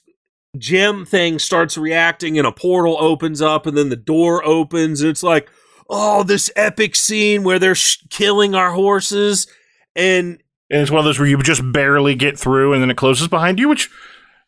[0.57, 5.11] gem thing starts reacting and a portal opens up and then the door opens and
[5.11, 5.51] it's like,
[5.91, 9.47] oh, this epic scene where they're sh- killing our horses
[9.95, 12.97] and And it's one of those where you just barely get through and then it
[12.97, 13.91] closes behind you, which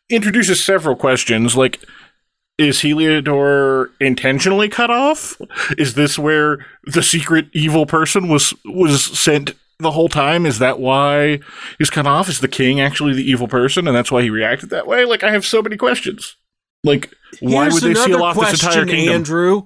[0.09, 1.79] introduces several questions like
[2.61, 5.39] is Heliodor intentionally cut off?
[5.77, 10.45] Is this where the secret evil person was was sent the whole time?
[10.45, 11.39] Is that why
[11.77, 12.29] he's cut off?
[12.29, 15.05] Is the king actually the evil person and that's why he reacted that way?
[15.05, 16.35] Like I have so many questions.
[16.83, 19.15] Like why Here's would they seal off this entire kingdom?
[19.15, 19.63] Andrew,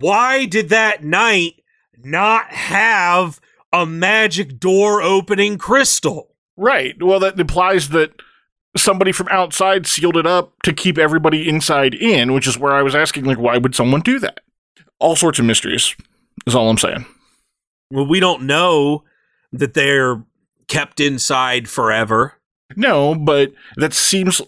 [0.00, 1.54] why did that knight
[2.02, 3.40] not have
[3.72, 6.34] a magic door opening crystal?
[6.56, 7.00] Right.
[7.00, 8.12] Well, that implies that
[8.78, 12.82] somebody from outside sealed it up to keep everybody inside in, which is where I
[12.82, 14.40] was asking, like, why would someone do that?
[15.00, 15.94] all sorts of mysteries.
[16.46, 17.04] Is all I'm saying.
[17.90, 19.04] Well, we don't know
[19.52, 20.22] that they're
[20.68, 22.34] kept inside forever.
[22.76, 24.40] No, but that seems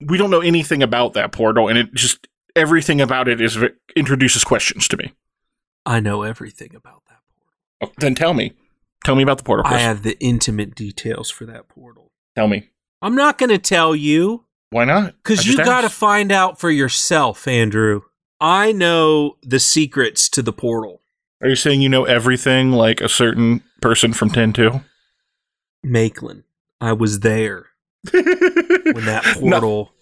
[0.00, 3.58] we don't know anything about that portal, and it just everything about it is
[3.96, 5.12] introduces questions to me.
[5.84, 7.58] I know everything about that portal.
[7.82, 8.52] Oh, then tell me,
[9.04, 9.66] tell me about the portal.
[9.66, 12.12] I have the intimate details for that portal.
[12.36, 12.70] Tell me.
[13.02, 14.44] I'm not going to tell you.
[14.70, 15.14] Why not?
[15.22, 18.02] Because you got to find out for yourself, Andrew.
[18.40, 21.02] I know the secrets to the portal.
[21.42, 24.80] Are you saying you know everything like a certain person from 10 2?
[25.82, 26.44] Maitland.
[26.80, 27.66] I was there
[28.10, 29.92] when that portal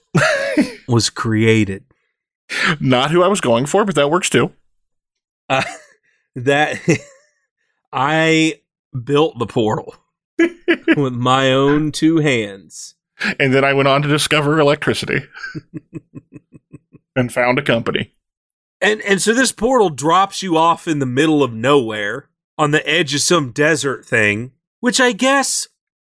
[0.88, 1.84] was created.
[2.80, 4.52] Not who I was going for, but that works too.
[5.48, 5.62] Uh,
[6.36, 6.80] that
[7.92, 8.60] I
[9.04, 9.94] built the portal
[10.96, 12.94] with my own two hands.
[13.38, 15.20] And then I went on to discover electricity
[17.16, 18.12] and found a company.
[18.80, 22.88] And and so this portal drops you off in the middle of nowhere on the
[22.88, 25.66] edge of some desert thing, which I guess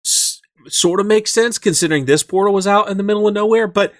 [0.05, 3.67] s- sort of makes sense considering this portal was out in the middle of nowhere,
[3.67, 3.93] but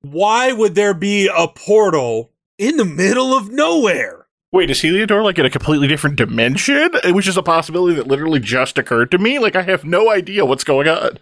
[0.00, 4.19] why would there be a portal in the middle of nowhere?
[4.52, 6.90] Wait, is Heliodor like in a completely different dimension?
[7.06, 9.38] Which is a possibility that literally just occurred to me.
[9.38, 11.18] Like I have no idea what's going on.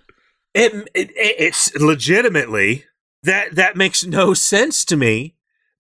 [0.55, 2.87] It, it it's legitimately
[3.23, 5.35] that that makes no sense to me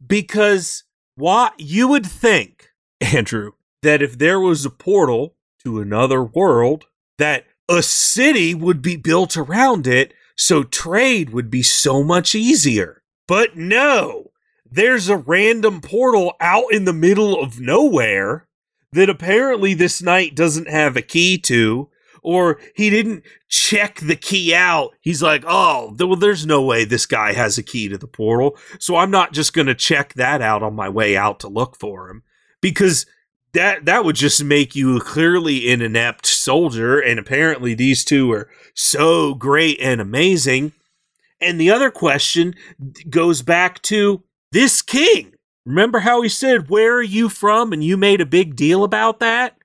[0.05, 0.85] because
[1.15, 5.35] why you would think, Andrew, that if there was a portal
[5.65, 11.63] to another world, that a city would be built around it so trade would be
[11.63, 13.03] so much easier.
[13.27, 14.28] But no,
[14.71, 18.47] there's a random portal out in the middle of nowhere
[18.93, 21.89] that apparently this knight doesn't have a key to,
[22.23, 24.95] or he didn't check the key out.
[25.01, 28.57] He's like, oh, well, there's no way this guy has a key to the portal.
[28.79, 31.77] So I'm not just going to check that out on my way out to look
[31.79, 32.23] for him
[32.61, 33.07] because
[33.53, 38.49] that that would just make you clearly an inept soldier and apparently these two are
[38.75, 40.73] so great and amazing
[41.41, 42.55] and the other question
[43.09, 45.35] goes back to this king.
[45.67, 47.73] Remember how he said where are you from?
[47.73, 49.57] And you made a big deal about that?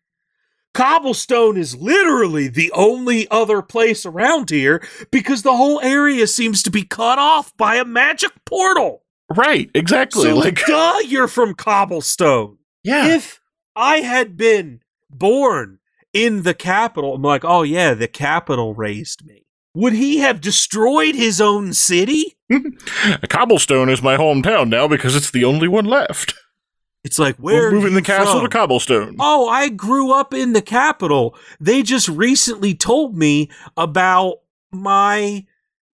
[0.74, 6.72] Cobblestone is literally the only other place around here because the whole area seems to
[6.72, 9.04] be cut off by a magic portal.
[9.34, 12.58] Right exactly so like duh you're from cobblestone.
[12.84, 13.08] Yeah.
[13.16, 13.40] If
[13.76, 15.80] I had been born
[16.12, 19.46] in the capital, I'm like, oh yeah, the capital raised me.
[19.76, 22.36] Would he have destroyed his own city?
[23.30, 26.34] Cobblestone is my hometown now because it's the only one left.
[27.04, 28.44] It's like where We're moving the castle from?
[28.44, 29.18] to Cobblestone.
[29.20, 31.36] Oh, I grew up in the capital.
[31.60, 34.38] They just recently told me about
[34.72, 35.46] my,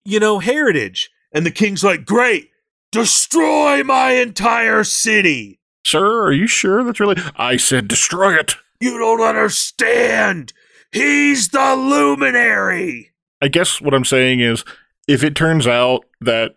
[0.05, 1.09] you know, heritage.
[1.31, 2.49] And the king's like, great,
[2.91, 5.59] destroy my entire city.
[5.83, 7.19] Sir, are you sure that's really?
[7.35, 8.55] I said destroy it.
[8.79, 10.53] You don't understand.
[10.91, 13.11] He's the luminary.
[13.41, 14.63] I guess what I'm saying is
[15.09, 16.55] if it turns out that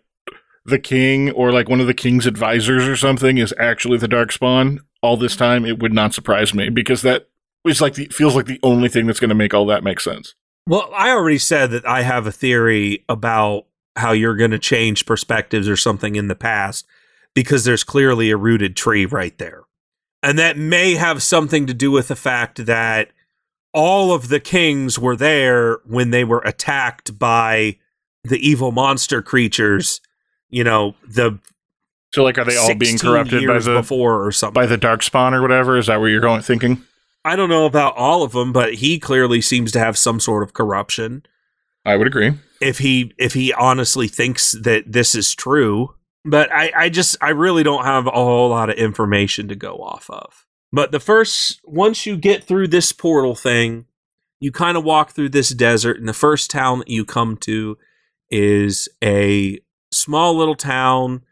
[0.63, 4.77] the king or like one of the king's advisors or something is actually the darkspawn
[5.01, 5.43] all this mm-hmm.
[5.43, 7.27] time, it would not surprise me because that
[7.67, 9.99] is like the feels like the only thing that's going to make all that make
[9.99, 10.35] sense.
[10.67, 15.07] Well, I already said that I have a theory about how you're going to change
[15.07, 16.85] perspectives or something in the past
[17.33, 19.63] because there's clearly a rooted tree right there.
[20.21, 23.09] And that may have something to do with the fact that
[23.73, 27.77] all of the kings were there when they were attacked by
[28.23, 30.01] the evil monster creatures,
[30.49, 31.39] you know, the
[32.13, 34.53] So like are they all being corrupted by the before or something.
[34.53, 35.77] by the darkspawn or whatever?
[35.77, 36.83] Is that where you're going thinking?
[37.25, 40.43] I don't know about all of them, but he clearly seems to have some sort
[40.43, 41.23] of corruption.
[41.85, 42.33] I would agree.
[42.61, 47.29] If he if he honestly thinks that this is true, but I, I just I
[47.29, 50.45] really don't have a whole lot of information to go off of.
[50.71, 53.85] But the first once you get through this portal thing,
[54.39, 57.77] you kind of walk through this desert, and the first town that you come to
[58.29, 59.59] is a
[59.91, 61.23] small little town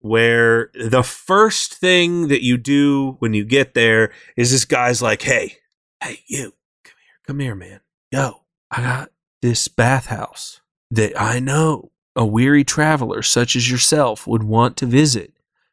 [0.00, 5.22] where the first thing that you do when you get there is this guy's like,
[5.22, 5.56] Hey,
[6.02, 6.54] hey, you,
[6.84, 7.80] come here, come here, man.
[8.10, 9.10] Yo, I got
[9.42, 10.60] this bathhouse
[10.90, 15.32] that I know a weary traveler such as yourself would want to visit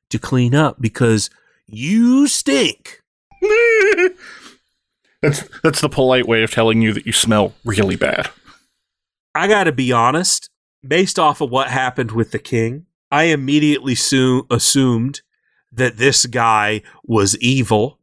[0.10, 1.30] to clean up because
[1.66, 3.02] you stink.
[5.22, 8.30] that's that's the polite way of telling you that you smell really bad.
[9.34, 10.50] I got to be honest,
[10.88, 15.22] based off of what happened with the king, I immediately su- assumed
[15.72, 18.00] that this guy was evil.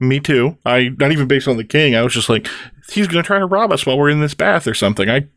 [0.00, 0.58] Me too.
[0.64, 1.94] I not even based on the king.
[1.94, 2.48] I was just like,
[2.90, 5.08] he's going to try to rob us while we're in this bath or something.
[5.10, 5.28] I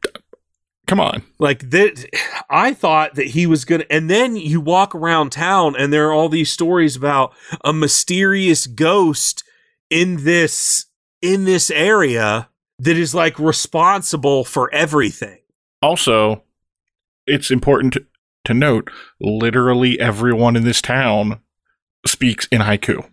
[0.88, 1.24] Come on.
[1.40, 2.06] Like that,
[2.50, 3.86] I thought that he was gonna.
[3.90, 8.68] And then you walk around town, and there are all these stories about a mysterious
[8.68, 9.44] ghost
[9.90, 10.88] in this
[11.22, 12.50] in this area
[12.80, 15.40] that is like responsible for everything.
[15.82, 16.44] Also,
[17.32, 18.06] it's important to,
[18.46, 21.40] to note literally everyone in this town
[22.06, 23.10] speaks in haiku.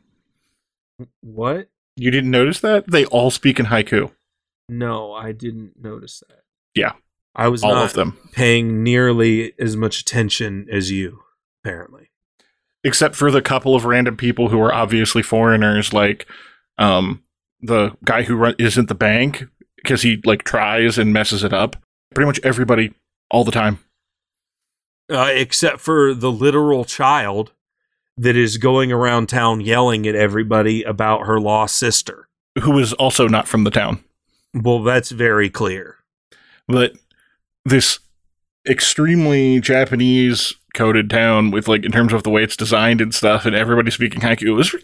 [1.21, 1.69] What?
[1.97, 2.91] You didn't notice that?
[2.91, 4.13] They all speak in haiku.
[4.69, 6.43] No, I didn't notice that.
[6.75, 6.93] Yeah.
[7.35, 8.19] I was all not of them.
[8.33, 11.21] paying nearly as much attention as you,
[11.63, 12.11] apparently.
[12.85, 16.27] Except for the couple of random people who are obviously foreigners, like
[16.79, 17.23] um,
[17.61, 19.45] the guy who run- is at the bank
[19.77, 21.77] because he like tries and messes it up.
[22.15, 22.93] Pretty much everybody
[23.31, 23.79] all the time.
[25.11, 27.53] Uh, except for the literal child
[28.19, 32.29] that is going around town yelling at everybody about her lost sister.
[32.63, 34.03] Who is also not from the town.
[34.53, 35.97] Well, that's very clear.
[36.67, 36.93] But
[37.65, 38.01] this
[38.69, 43.47] extremely Japanese coded town with like in terms of the way it's designed and stuff
[43.47, 44.75] and everybody speaking haiku it was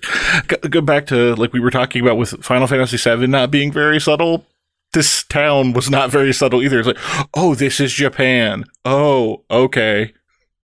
[0.49, 3.71] go- go back to like we were talking about with Final Fantasy 7 not being
[3.71, 4.47] very subtle
[4.95, 10.13] this town was not very subtle either it's like oh this is Japan oh okay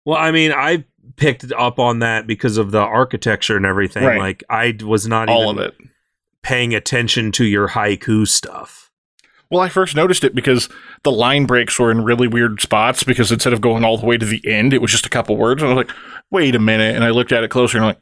[0.03, 0.83] Well, I mean, I
[1.15, 4.03] picked up on that because of the architecture and everything.
[4.03, 4.19] Right.
[4.19, 5.75] Like, I was not all even of it
[6.43, 8.91] paying attention to your haiku stuff.
[9.49, 10.69] well I first noticed it because
[11.03, 14.17] the line breaks were in really weird spots because instead of going all the way
[14.17, 15.95] to the end it was just a couple words and I was like
[16.29, 18.01] wait a minute and I looked at it closer and I'm like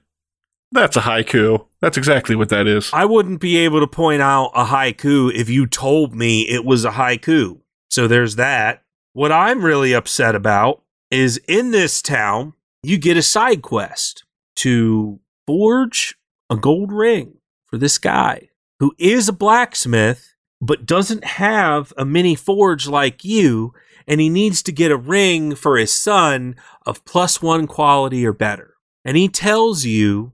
[0.74, 4.52] that's a haiku that's exactly what that is I wouldn't be able to point out
[4.56, 7.60] a haiku if you told me it was a haiku.
[7.90, 8.84] So there's that.
[9.14, 14.24] What I'm really upset about is in this town, you get a side quest
[14.58, 16.16] to forge
[16.50, 18.50] a gold ring for this guy
[18.80, 23.74] who is a blacksmith, but doesn't have a mini forge like you.
[24.08, 26.56] And he needs to get a ring for his son
[26.86, 28.74] of plus one quality or better.
[29.06, 30.34] And he tells you,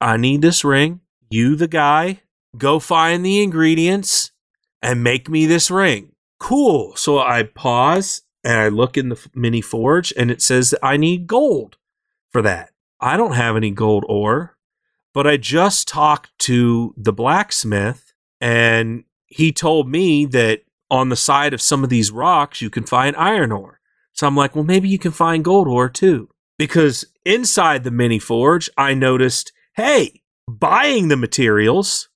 [0.00, 1.00] I need this ring.
[1.28, 2.22] You, the guy,
[2.56, 4.32] go find the ingredients
[4.82, 6.12] and make me this ring.
[6.38, 6.96] Cool.
[6.96, 11.26] So I pause and I look in the mini forge and it says I need
[11.26, 11.76] gold
[12.30, 12.70] for that.
[13.00, 14.56] I don't have any gold ore,
[15.12, 21.54] but I just talked to the blacksmith and he told me that on the side
[21.54, 23.80] of some of these rocks you can find iron ore.
[24.12, 26.30] So I'm like, well, maybe you can find gold ore too.
[26.60, 32.10] Because inside the mini forge, I noticed, hey, buying the materials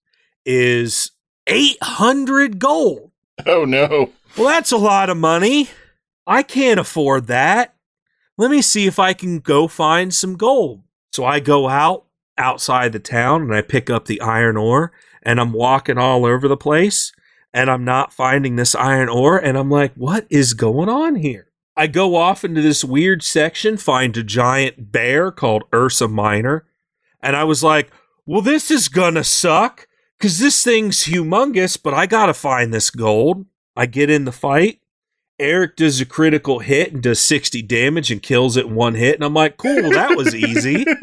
[0.45, 1.13] is
[1.47, 3.11] 800 gold.
[3.47, 5.71] oh no Well, that's a lot of money.
[6.27, 7.75] I can't afford that.
[8.37, 10.83] Let me see if I can go find some gold.
[11.15, 12.05] So I go out
[12.37, 14.93] outside the town and I pick up the iron ore
[15.23, 17.15] and I'm walking all over the place
[17.55, 21.49] and I'm not finding this iron ore and I'm like, what is going on here?
[21.77, 26.65] I go off into this weird section, find a giant bear called Ursa Minor,
[27.21, 27.91] and I was like,
[28.27, 33.47] well, this is gonna suck because this thing's humongous, but I gotta find this gold.
[33.77, 34.81] I get in the fight.
[35.39, 39.17] Erik does a critical hit and does 60 damage and kills it in one hit.
[39.17, 40.85] And I'm like, cool, that was easy.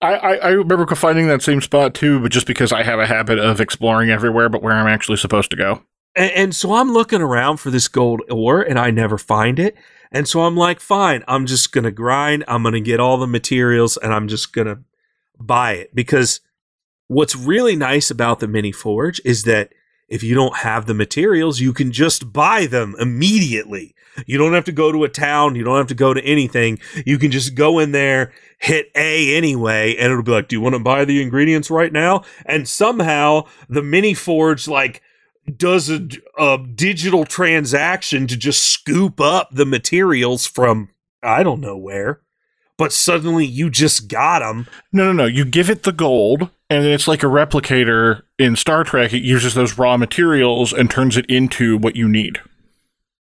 [0.00, 3.06] I, I, I remember finding that same spot too, but just because I have a
[3.06, 5.82] habit of exploring everywhere but where I'm actually supposed to go.
[6.14, 9.76] And, and so I'm looking around for this gold ore and I never find it.
[10.10, 12.44] And so I'm like, fine, I'm just going to grind.
[12.46, 14.80] I'm going to get all the materials and I'm just going to
[15.38, 15.94] buy it.
[15.94, 16.40] Because
[17.08, 19.72] what's really nice about the mini forge is that
[20.08, 23.94] if you don't have the materials, you can just buy them immediately.
[24.26, 25.56] You don't have to go to a town.
[25.56, 26.78] You don't have to go to anything.
[27.06, 30.60] You can just go in there, hit A anyway, and it'll be like, do you
[30.60, 32.24] want to buy the ingredients right now?
[32.44, 35.00] And somehow the mini forge, like,
[35.56, 40.90] does a, a digital transaction to just scoop up the materials from
[41.22, 42.20] I don't know where,
[42.76, 44.66] but suddenly you just got them.
[44.92, 45.26] No, no, no.
[45.26, 49.12] You give it the gold, and then it's like a replicator in Star Trek.
[49.12, 52.40] It uses those raw materials and turns it into what you need.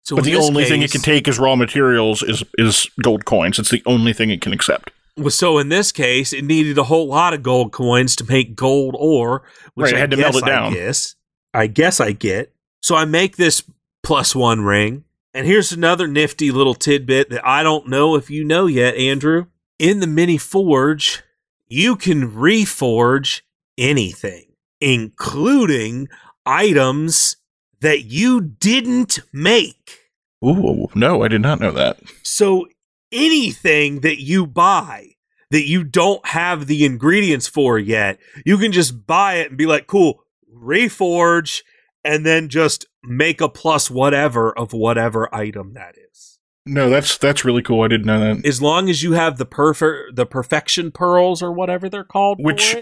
[0.02, 3.24] So But the this only thing it can take as raw materials is is gold
[3.24, 3.58] coins.
[3.58, 4.90] It's the only thing it can accept.
[5.16, 8.56] Well, so in this case, it needed a whole lot of gold coins to make
[8.56, 9.44] gold ore,
[9.74, 10.72] which Right, it I had to guess melt it down.
[10.72, 11.14] I guess,
[11.54, 12.52] I guess I get.
[12.82, 13.62] So I make this
[14.02, 18.44] plus one ring, and here's another nifty little tidbit that I don't know if you
[18.44, 19.46] know yet, Andrew.
[19.78, 21.22] In the mini forge,
[21.66, 23.40] you can reforge
[23.78, 24.46] anything,
[24.80, 26.08] including
[26.44, 27.36] items
[27.80, 29.98] that you didn't make.
[30.44, 31.98] Ooh, no, I did not know that.
[32.22, 32.66] So
[33.10, 35.10] anything that you buy
[35.50, 39.66] that you don't have the ingredients for yet, you can just buy it and be
[39.66, 40.23] like, cool,
[40.54, 41.62] reforge,
[42.04, 46.38] and then just make a plus whatever of whatever item that is.
[46.66, 47.82] No, that's that's really cool.
[47.82, 48.46] I didn't know that.
[48.46, 52.76] As long as you have the perfect the perfection pearls or whatever they're called, Which-.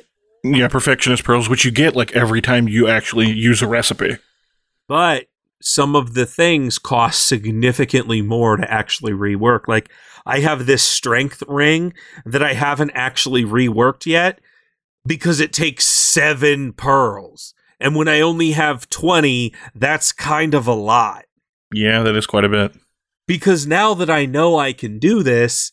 [0.44, 4.16] Yeah, perfectionist pearls, which you get like every time you actually use a recipe.
[4.88, 5.26] but
[5.60, 9.68] some of the things cost significantly more to actually rework.
[9.68, 9.88] Like
[10.26, 11.94] I have this strength ring
[12.26, 14.40] that I haven't actually reworked yet
[15.06, 17.54] because it takes seven pearls.
[17.82, 21.24] And when I only have 20, that's kind of a lot.
[21.72, 22.72] Yeah, that is quite a bit.
[23.26, 25.72] Because now that I know I can do this,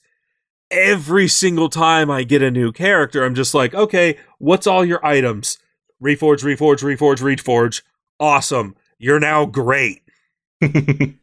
[0.72, 5.06] every single time I get a new character, I'm just like, okay, what's all your
[5.06, 5.58] items?
[6.02, 7.82] Reforge, reforge, reforge, reforge.
[8.20, 8.76] Awesome.
[8.98, 10.02] You're now great.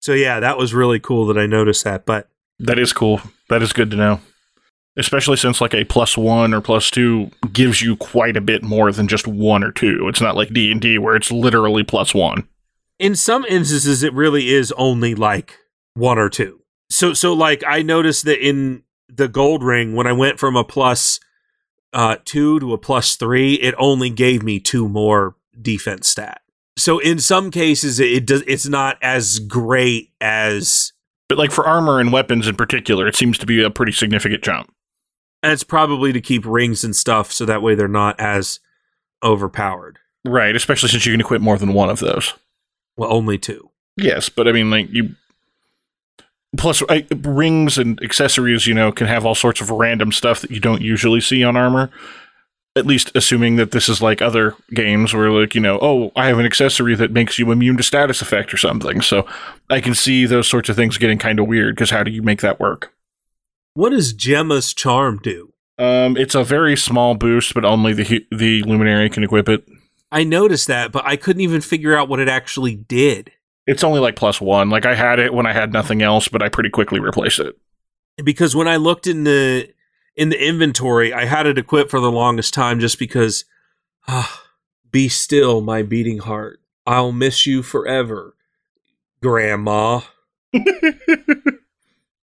[0.00, 2.06] So yeah, that was really cool that I noticed that.
[2.06, 2.28] But
[2.60, 3.20] That is cool.
[3.48, 4.20] That is good to know.
[4.98, 8.90] Especially since like a plus one or plus two gives you quite a bit more
[8.92, 10.08] than just one or two.
[10.08, 12.48] It's not like D and D where it's literally plus one.
[12.98, 15.56] in some instances, it really is only like
[15.94, 16.60] one or two.
[16.90, 20.64] So so like I noticed that in the gold ring, when I went from a
[20.64, 21.20] plus
[21.92, 26.40] uh, two to a plus three, it only gave me two more defense stat.
[26.76, 28.42] So in some cases, it does.
[28.46, 30.92] It's not as great as.
[31.28, 34.42] But like for armor and weapons in particular, it seems to be a pretty significant
[34.42, 34.72] jump.
[35.42, 38.60] And it's probably to keep rings and stuff, so that way they're not as
[39.22, 39.98] overpowered.
[40.24, 42.34] Right, especially since you can equip more than one of those.
[42.96, 43.70] Well, only two.
[43.96, 45.14] Yes, but I mean, like you.
[46.56, 50.50] Plus, I, rings and accessories, you know, can have all sorts of random stuff that
[50.50, 51.90] you don't usually see on armor.
[52.74, 56.26] At least assuming that this is like other games where, like, you know, oh, I
[56.26, 59.00] have an accessory that makes you immune to status effect or something.
[59.00, 59.26] So
[59.68, 62.22] I can see those sorts of things getting kind of weird because how do you
[62.22, 62.92] make that work?
[63.74, 65.52] What does Gemma's charm do?
[65.78, 69.64] Um, it's a very small boost, but only the the luminary can equip it.
[70.10, 73.30] I noticed that, but I couldn't even figure out what it actually did.
[73.66, 74.70] It's only like plus one.
[74.70, 77.56] Like I had it when I had nothing else, but I pretty quickly replaced it.
[78.24, 79.68] because when I looked in the
[80.16, 83.44] in the inventory, I had it equipped for the longest time just because
[84.08, 84.42] ah,
[84.90, 86.60] be still, my beating heart.
[86.86, 88.34] I'll miss you forever,
[89.22, 90.00] grandma.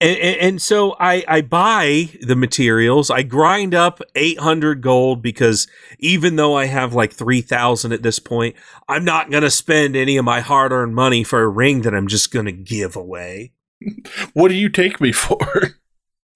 [0.04, 3.08] And, and, and so I, I buy the materials.
[3.08, 5.66] I grind up 800 gold because
[5.98, 8.54] even though I have like 3,000 at this point,
[8.86, 11.94] I'm not going to spend any of my hard earned money for a ring that
[11.94, 13.52] I'm just going to give away.
[14.34, 15.38] What do you take me for?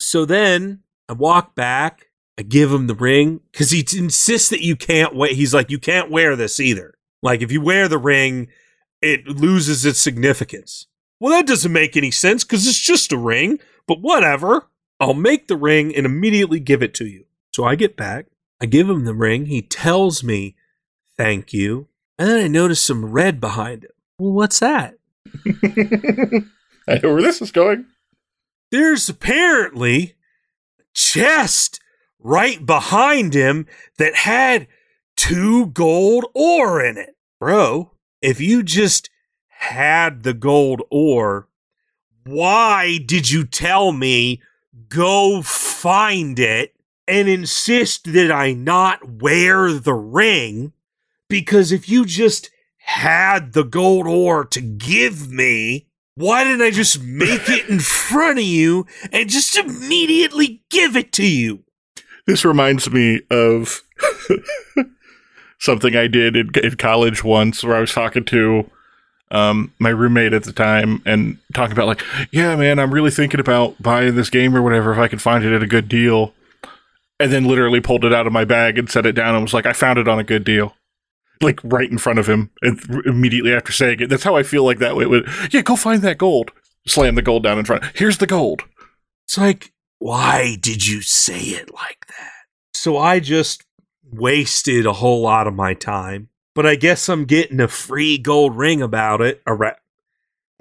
[0.00, 2.06] So then I walk back.
[2.38, 5.34] I give him the ring because he insists that you can't wear.
[5.34, 6.94] He's like, you can't wear this either.
[7.20, 8.46] Like if you wear the ring,
[9.02, 10.86] it loses its significance.
[11.20, 13.58] Well, that doesn't make any sense because it's just a ring.
[13.86, 14.66] But whatever.
[15.00, 17.24] I'll make the ring and immediately give it to you.
[17.52, 18.26] So I get back.
[18.60, 19.46] I give him the ring.
[19.46, 20.56] He tells me,
[21.16, 21.88] "Thank you."
[22.18, 23.92] And then I notice some red behind him.
[24.18, 24.98] Well, what's that?
[26.88, 27.86] I know where this is going.
[28.70, 30.16] there's apparently
[30.80, 31.80] a chest
[32.18, 33.66] right behind him
[33.98, 34.66] that had
[35.16, 37.16] two gold ore in it.
[37.38, 39.10] Bro, if you just
[39.59, 41.48] had the gold ore,
[42.24, 44.40] why did you tell me
[44.88, 46.76] go find it
[47.09, 50.72] and insist that I not wear the ring?
[51.28, 57.02] Because if you just had the gold ore to give me, why didn't I just
[57.02, 61.64] make it in front of you and just immediately give it to you?
[62.26, 63.82] This reminds me of
[65.59, 68.70] something I did in, in college once where I was talking to
[69.30, 72.02] um, my roommate at the time and talking about, like,
[72.32, 75.44] yeah, man, I'm really thinking about buying this game or whatever if I can find
[75.44, 76.34] it at a good deal.
[77.20, 79.52] And then literally pulled it out of my bag and set it down and was
[79.52, 80.74] like, I found it on a good deal.
[81.40, 84.64] Like right in front of him, and immediately after saying it, that's how I feel
[84.64, 85.06] like that way.
[85.06, 86.52] With, yeah, go find that gold.
[86.86, 87.84] Slam the gold down in front.
[87.94, 88.62] Here's the gold.
[89.24, 92.32] It's like, why did you say it like that?
[92.72, 93.64] So I just
[94.10, 98.57] wasted a whole lot of my time, but I guess I'm getting a free gold
[98.57, 99.42] ring about it.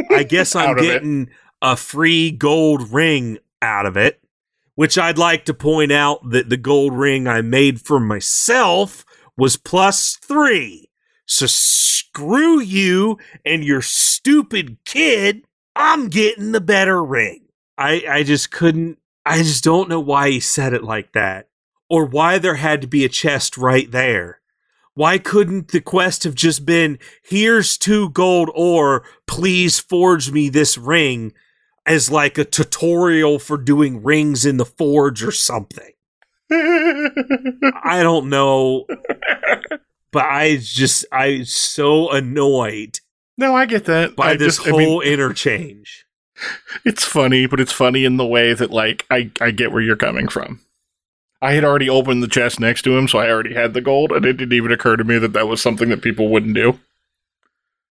[0.10, 1.30] I guess I'm getting
[1.62, 4.22] a free gold ring out of it,
[4.76, 9.06] which I'd like to point out that the gold ring I made for myself
[9.38, 10.90] was plus three.
[11.26, 15.46] So screw you and your stupid kid.
[15.76, 17.46] I'm getting the better ring.
[17.78, 21.50] I, I just couldn't, I just don't know why he said it like that
[21.90, 24.40] or why there had to be a chest right there.
[24.98, 30.76] Why couldn't the quest have just been, here's two gold ore, please forge me this
[30.76, 31.34] ring
[31.86, 35.92] as like a tutorial for doing rings in the forge or something?
[36.52, 38.88] I don't know.
[40.12, 43.00] but I just I so annoyed
[43.38, 44.16] No, I get that.
[44.16, 46.06] by I this just- I mean, whole interchange.
[46.86, 49.96] it's funny, but it's funny in the way that like I I get where you're
[49.96, 50.62] coming from.
[51.42, 54.12] I had already opened the chest next to him, so I already had the gold,
[54.12, 56.80] and it didn't even occur to me that that was something that people wouldn't do.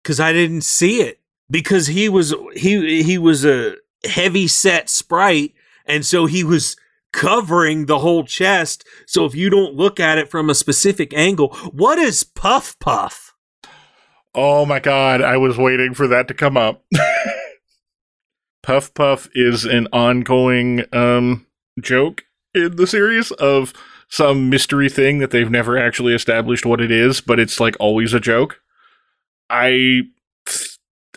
[0.03, 1.21] because I didn't see it
[1.51, 5.55] because he was he he was a heavy set sprite
[5.87, 6.77] and so he was
[7.13, 11.49] covering the whole chest so if you don't look at it from a specific angle
[11.73, 13.35] what is puff puff
[14.35, 16.85] Oh my god, I was waiting for that to come up.
[18.63, 21.47] Puff Puff is an ongoing um,
[21.81, 22.25] joke
[22.59, 23.73] in the series of
[24.09, 28.15] some mystery thing that they've never actually established what it is, but it's like always
[28.15, 28.61] a joke.
[29.51, 30.03] I,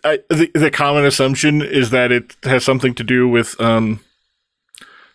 [0.03, 3.99] I the, the common assumption is that it has something to do with um,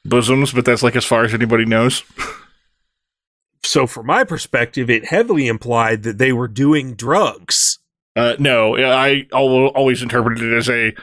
[0.05, 2.03] bosoms, but that's like as far as anybody knows.
[3.67, 7.79] so from my perspective it heavily implied that they were doing drugs
[8.15, 10.95] Uh, no, I always interpreted it as a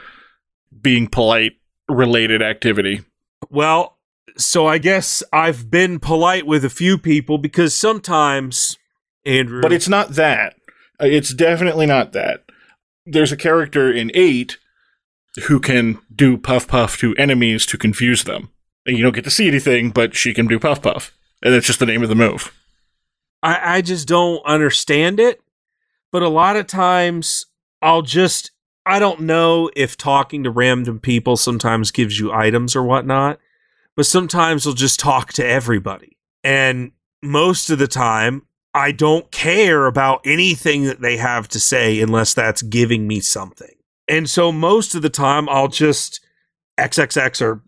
[0.80, 1.52] being polite
[1.88, 3.02] related activity.
[3.50, 3.98] well
[4.36, 8.78] so i guess i've been polite with a few people because sometimes
[9.24, 10.56] andrew But it's not that.
[11.00, 12.44] Uh, It's definitely not that.
[13.06, 14.58] There's a character in 8
[15.48, 18.50] who can do Puff Puff to enemies to confuse them.
[18.86, 21.12] And you don't get to see anything, but she can do Puff Puff.
[21.42, 22.52] And that's just the name of the move.
[23.42, 25.40] I, I just don't understand it.
[26.12, 27.46] But a lot of times
[27.82, 28.52] I'll just
[28.86, 33.40] I don't know if talking to random people sometimes gives you items or whatnot,
[33.96, 36.16] but sometimes I'll just talk to everybody.
[36.42, 36.92] And
[37.22, 38.42] most of the time
[38.74, 43.74] I don't care about anything that they have to say unless that's giving me something.
[44.08, 46.20] And so most of the time I'll just
[46.78, 47.62] XXX or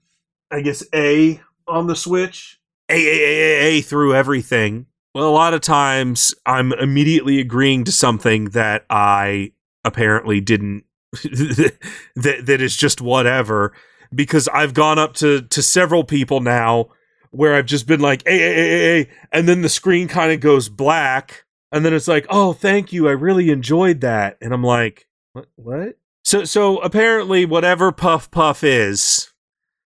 [0.50, 2.60] I guess A on the Switch.
[2.88, 4.86] A A A A A through everything.
[5.14, 9.52] Well, a lot of times I'm immediately agreeing to something that I
[9.84, 10.84] apparently didn't
[11.22, 11.78] that
[12.16, 13.72] that is just whatever
[14.16, 16.88] because I've gone up to to several people now
[17.30, 20.32] where I've just been like, hey, hey, hey, hey, hey," and then the screen kind
[20.32, 24.52] of goes black, and then it's like, oh, thank you, I really enjoyed that, and
[24.52, 25.46] I'm like, what?
[25.56, 25.98] What?
[26.24, 29.32] So, so apparently, whatever Puff Puff is,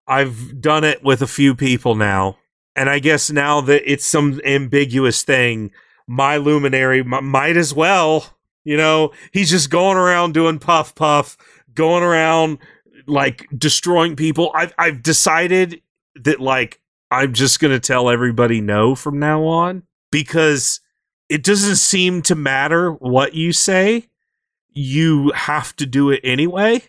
[0.08, 2.38] I've done it with a few people now,
[2.76, 5.72] and I guess now that it's some ambiguous thing,
[6.08, 8.36] my luminary m- might as well.
[8.64, 11.38] You know, he's just going around doing Puff Puff,
[11.74, 12.58] going around
[13.08, 14.52] like destroying people.
[14.54, 15.82] I've I've decided
[16.16, 16.80] that like
[17.12, 20.80] I'm just gonna tell everybody no from now on because
[21.30, 24.08] it doesn't seem to matter what you say.
[24.70, 26.84] You have to do it anyway,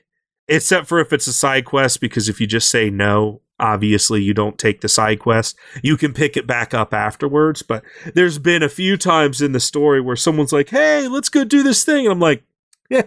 [0.49, 2.01] except for if it's a side quest.
[2.01, 5.57] Because if you just say no, obviously you don't take the side quest.
[5.83, 7.63] You can pick it back up afterwards.
[7.63, 11.45] But there's been a few times in the story where someone's like, "Hey, let's go
[11.45, 12.43] do this thing," and I'm like,
[12.91, 13.05] "Yeah,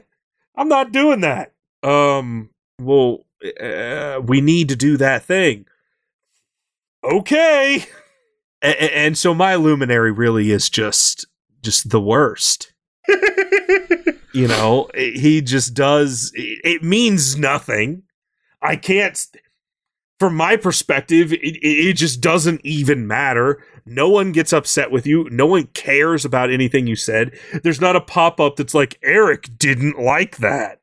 [0.55, 1.53] I'm not doing that."
[1.83, 2.49] Um,
[2.79, 3.25] well,
[3.61, 5.65] uh, we need to do that thing.
[7.03, 7.85] Okay.
[8.61, 11.25] A- a- and so my luminary really is just
[11.61, 12.73] just the worst.
[14.31, 18.03] You know, he just does it, means nothing.
[18.61, 19.19] I can't
[20.19, 23.63] from my perspective, it, it it just doesn't even matter.
[23.85, 25.27] No one gets upset with you.
[25.31, 27.31] No one cares about anything you said.
[27.63, 30.78] There's not a pop up that's like, Erik didn't like that.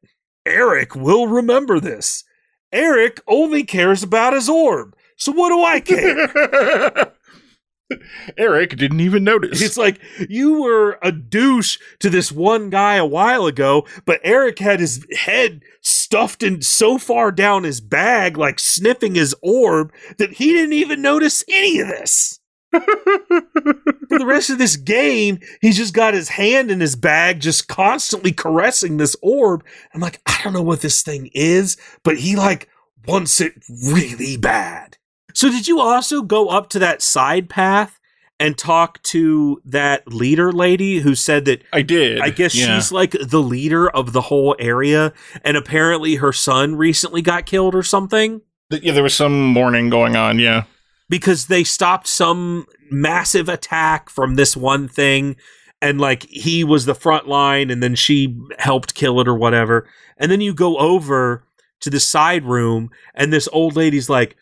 [0.46, 2.24] Erik will remember this.
[2.72, 4.96] Erik only cares about his orb.
[5.16, 7.12] So what do I care?
[8.36, 9.62] Erik didn't even notice.
[9.62, 14.58] It's like you were a douche to this one guy a while ago, but Erik
[14.58, 20.34] had his head stuffed in so far down his bag, like sniffing his orb, that
[20.34, 22.35] he didn't even notice any of this.
[22.80, 27.68] For the rest of this game, he's just got his hand in his bag, just
[27.68, 29.64] constantly caressing this orb.
[29.94, 32.68] I'm like, I don't know what this thing is, but he like
[33.06, 34.98] wants it really bad.
[35.34, 37.98] So did you also go up to that side path
[38.38, 42.20] and talk to that leader lady who said that I did.
[42.20, 42.76] I guess yeah.
[42.76, 47.74] she's like the leader of the whole area and apparently her son recently got killed
[47.74, 50.38] or something yeah, there was some mourning going on.
[50.38, 50.64] Yeah,
[51.08, 55.36] because they stopped some massive attack from this one thing
[55.82, 59.88] and like he was the front line and then she helped kill it or whatever.
[60.16, 61.44] And then you go over
[61.80, 64.36] to the side room and this old lady's like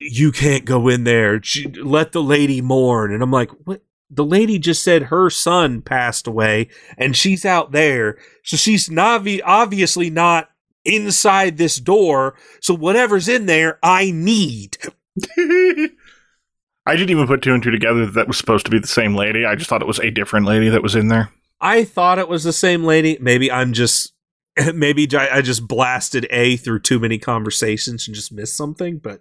[0.00, 1.40] you can't go in there.
[1.82, 3.12] Let the lady mourn.
[3.12, 3.82] And i'm like what?
[4.10, 8.16] The lady just said her son passed away and she's out there.
[8.42, 10.50] So she's not obviously not
[10.84, 12.34] inside this door.
[12.60, 14.78] So whatever's in there i need
[16.88, 18.86] I didn't even put two and two together that that was supposed to be the
[18.86, 19.44] same lady.
[19.44, 21.30] I just thought it was a different lady that was in there.
[21.60, 23.18] I thought it was the same lady.
[23.20, 24.14] Maybe I'm just
[24.74, 29.20] maybe I just blasted A through too many conversations and just missed something, but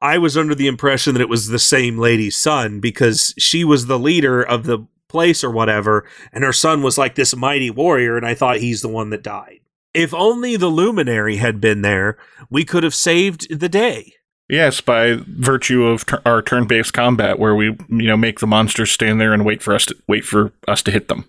[0.00, 3.84] I was under the impression that it was the same lady's son because she was
[3.84, 8.16] the leader of the place or whatever, and her son was like this mighty warrior,
[8.16, 9.60] and I thought he's the one that died.
[9.92, 12.16] If only the luminary had been there,
[12.48, 14.14] we could have saved the day.
[14.48, 18.90] Yes, by virtue of t- our turn-based combat, where we you know make the monsters
[18.90, 21.28] stand there and wait for us to wait for us to hit them.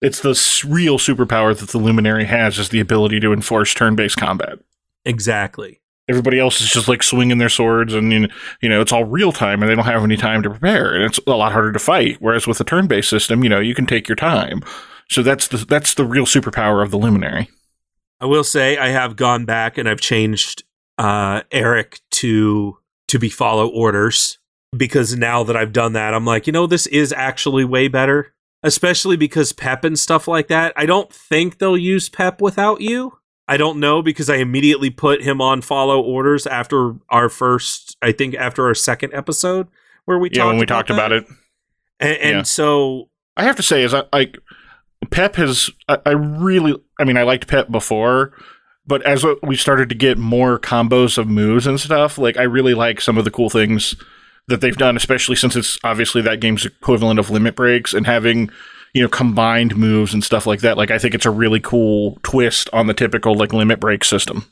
[0.00, 0.38] It's the
[0.68, 4.58] real superpower that the luminary has is the ability to enforce turn-based combat.
[5.04, 5.80] Exactly.
[6.08, 9.62] Everybody else is just like swinging their swords, and you know it's all real time,
[9.62, 12.16] and they don't have any time to prepare, and it's a lot harder to fight.
[12.20, 14.62] Whereas with a turn-based system, you know you can take your time.
[15.08, 17.50] So that's the that's the real superpower of the luminary.
[18.20, 20.62] I will say I have gone back and I've changed
[20.96, 24.38] uh, Erik to to be follow orders
[24.76, 28.32] because now that I've done that, I'm like, you know, this is actually way better.
[28.64, 30.72] Especially because Pep and stuff like that.
[30.76, 33.18] I don't think they'll use Pep without you.
[33.48, 38.12] I don't know because I immediately put him on follow orders after our first, I
[38.12, 39.66] think after our second episode
[40.04, 40.94] where we yeah talked when we about talked that.
[40.94, 41.26] about it.
[41.98, 42.42] And, and Yeah.
[42.44, 44.38] so I have to say, is I like
[45.10, 45.68] Pep has.
[45.88, 46.76] I, I really.
[47.00, 48.32] I mean, I liked Pep before,
[48.86, 52.74] but as we started to get more combos of moves and stuff, like I really
[52.74, 53.94] like some of the cool things
[54.48, 58.50] that they've done, especially since it's obviously that game's equivalent of limit breaks and having
[58.92, 60.76] you know combined moves and stuff like that.
[60.76, 64.46] Like I think it's a really cool twist on the typical like limit break system.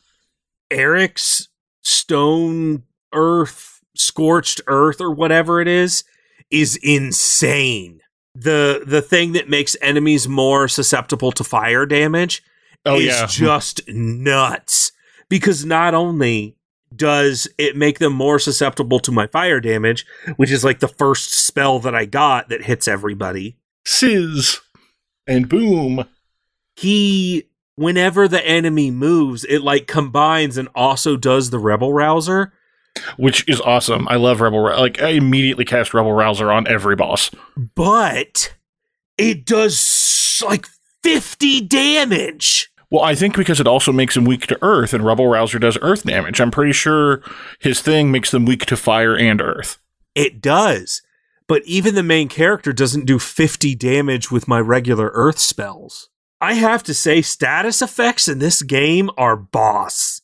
[0.71, 1.49] Erik's
[1.83, 6.05] stone earth, scorched earth, or whatever it is,
[6.51, 8.01] is insane.
[8.35, 12.45] The the thing that makes enemies more susceptible to fire damage
[12.87, 14.93] Oh is yeah, just nuts.
[15.29, 16.57] Because not only
[16.95, 20.05] does it make them more susceptible to my fire damage,
[20.37, 24.61] which is like the first spell that I got that hits everybody, sizz
[25.27, 26.05] and boom.
[26.75, 27.45] he
[27.77, 32.53] whenever the enemy moves, it like combines and also does the rebel rouser.
[33.17, 34.09] which is awesome.
[34.09, 34.59] I love Rebel.
[34.61, 34.81] Rouser.
[34.81, 37.31] Like I immediately cast Rebel Rouser on every boss.
[37.77, 38.53] but
[39.17, 40.67] it does like
[41.05, 42.70] 50 damage.
[42.91, 45.79] Well, I think because it also makes him weak to Earth, and Rebel Rouser does
[45.81, 46.41] Earth damage.
[46.41, 47.23] I'm pretty sure
[47.61, 49.79] his thing makes them weak to Fire and Earth.
[50.15, 51.03] It does.
[51.47, 56.09] But even the main character doesn't do 50 damage with my regular earth spells.
[56.41, 60.23] I have to say, status effects in this game are boss.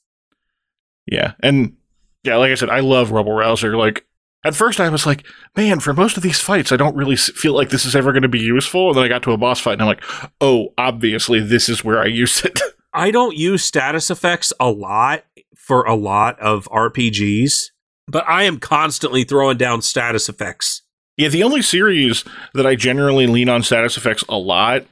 [1.07, 1.77] Yeah, and
[2.23, 3.77] yeah, like I said, I love Rebel Rouser.
[3.77, 4.06] Like
[4.47, 5.27] at first, I was like,
[5.57, 8.23] man, for most of these fights, I don't really feel like this is ever going
[8.23, 8.89] to be useful.
[8.89, 10.05] And then I got to a boss fight, and I'm like,
[10.41, 12.61] oh, obviously, this is where I use it.
[12.93, 15.25] I don't use status effects a lot
[15.57, 17.71] for a lot of RPGs,
[18.07, 20.83] but I am constantly throwing down status effects.
[21.17, 22.25] Yeah, the only series
[22.55, 24.85] that I generally lean on status effects a lot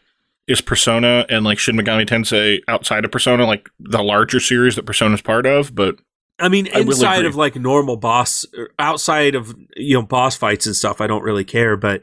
[0.46, 4.84] is Persona and like Shin Megami Tensei outside of Persona, like the larger series that
[4.84, 5.74] Persona's part of.
[5.74, 5.96] But
[6.38, 8.44] I mean, I inside of like normal boss,
[8.78, 11.76] outside of you know boss fights and stuff, I don't really care.
[11.76, 12.02] But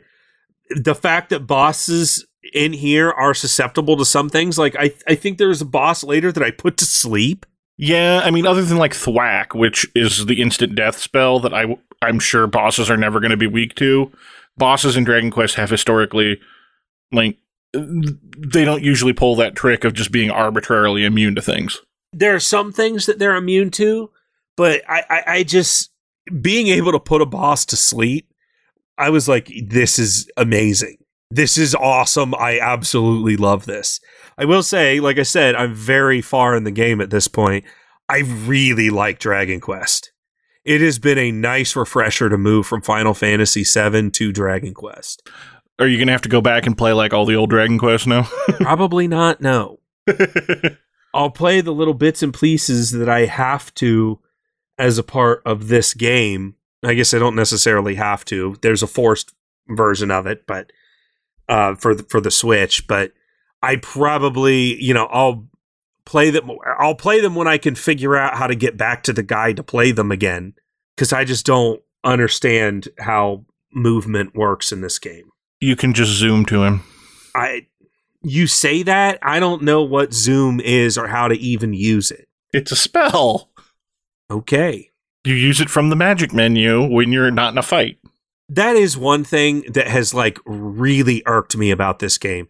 [0.70, 5.38] the fact that bosses in here are susceptible to some things, like I, I think
[5.38, 7.46] there was a boss later that I put to sleep.
[7.78, 11.78] yeah, I mean, other than like Thwack, which is the instant death spell that I
[12.02, 14.12] I'm sure bosses are never going to be weak to.
[14.58, 16.40] Bosses in Dragon Quest have historically
[17.12, 17.38] like
[17.74, 21.80] they don't usually pull that trick of just being arbitrarily immune to things.
[22.14, 24.10] There are some things that they're immune to,
[24.58, 25.92] but I, I, I just
[26.42, 28.28] being able to put a boss to sleep,
[28.98, 30.98] I was like, this is amazing.
[31.30, 32.36] This is awesome.
[32.36, 34.00] I absolutely love this.
[34.38, 37.66] I will say, like I said, I'm very far in the game at this point.
[38.10, 40.12] I really like Dragon Quest.
[40.66, 45.28] It has been a nice refresher to move from Final Fantasy VII to Dragon Quest.
[45.80, 47.80] Are you going to have to go back and play like all the old Dragon
[47.80, 48.24] Quest now?
[48.60, 49.80] Probably not, no.
[51.14, 54.20] I'll play the little bits and pieces that I have to
[54.82, 56.56] as a part of this game.
[56.84, 58.56] I guess I don't necessarily have to.
[58.62, 59.34] There's a forced
[59.68, 60.72] version of it, but
[61.48, 62.88] uh, for the, for the Switch.
[62.88, 63.14] But
[63.62, 65.48] I probably, you know, I'll
[66.06, 66.50] play them.
[66.80, 69.54] I'll play them when I can figure out how to get back to the guy
[69.54, 70.56] to play them again,
[70.96, 75.30] because I just don't understand how movement works in this game.
[75.62, 76.84] you can just zoom to him.
[77.36, 77.68] I
[78.24, 82.28] you say that I don't know what Zoom is or how to even use it.
[82.52, 83.51] It's a spell.
[84.32, 84.92] Okay.
[85.26, 88.00] You use it from the magic menu when you're not in a fight.
[88.48, 92.48] That is one thing that has like really irked me about this game.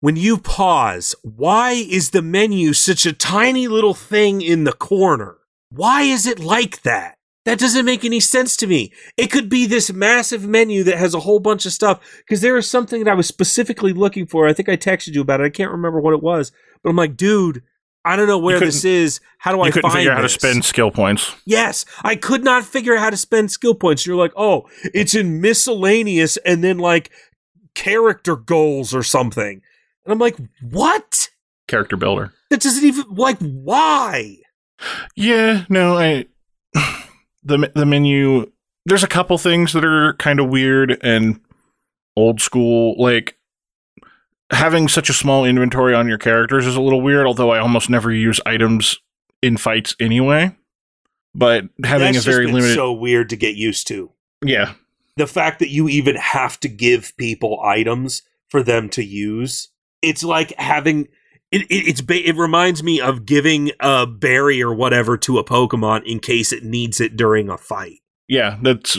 [0.00, 5.36] When you pause, why is the menu such a tiny little thing in the corner?
[5.70, 7.16] Why is it like that?
[7.44, 8.92] That doesn't make any sense to me.
[9.16, 12.56] It could be this massive menu that has a whole bunch of stuff because there
[12.56, 14.48] is something that I was specifically looking for.
[14.48, 15.44] I think I texted you about it.
[15.44, 16.50] I can't remember what it was,
[16.82, 17.62] but I'm like, dude,
[18.04, 19.20] I don't know where this is.
[19.38, 21.34] How do You I couldn't find figure out how to spend skill points.
[21.44, 24.06] Yes, I could not figure out how to spend skill points.
[24.06, 27.10] You're like, oh, it's in miscellaneous and then like
[27.74, 29.60] character goals or something.
[30.04, 31.28] And I'm like, what?
[31.68, 32.32] Character builder.
[32.50, 34.38] That doesn't even like why?
[35.14, 36.26] Yeah, no, I
[37.42, 38.50] the the menu.
[38.86, 41.40] There's a couple things that are kind of weird and
[42.16, 42.96] old school.
[42.98, 43.36] Like
[44.50, 47.26] having such a small inventory on your characters is a little weird.
[47.26, 48.98] Although I almost never use items
[49.42, 50.56] in fights anyway.
[51.34, 54.10] But having That's a very limited, so weird to get used to.
[54.44, 54.72] yeah,
[55.16, 59.68] The fact that you even have to give people items for them to use.
[60.02, 61.06] It's like having
[61.52, 65.44] it, it, it's ba- it reminds me of giving a berry or whatever to a
[65.44, 67.98] Pokemon in case it needs it during a fight.
[68.28, 68.58] yeah.
[68.60, 68.98] That's.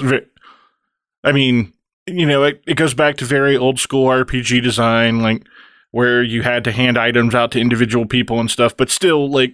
[1.23, 1.73] I mean,
[2.07, 5.45] you know, it, it goes back to very old school RPG design, like
[5.91, 8.75] where you had to hand items out to individual people and stuff.
[8.75, 9.53] But still, like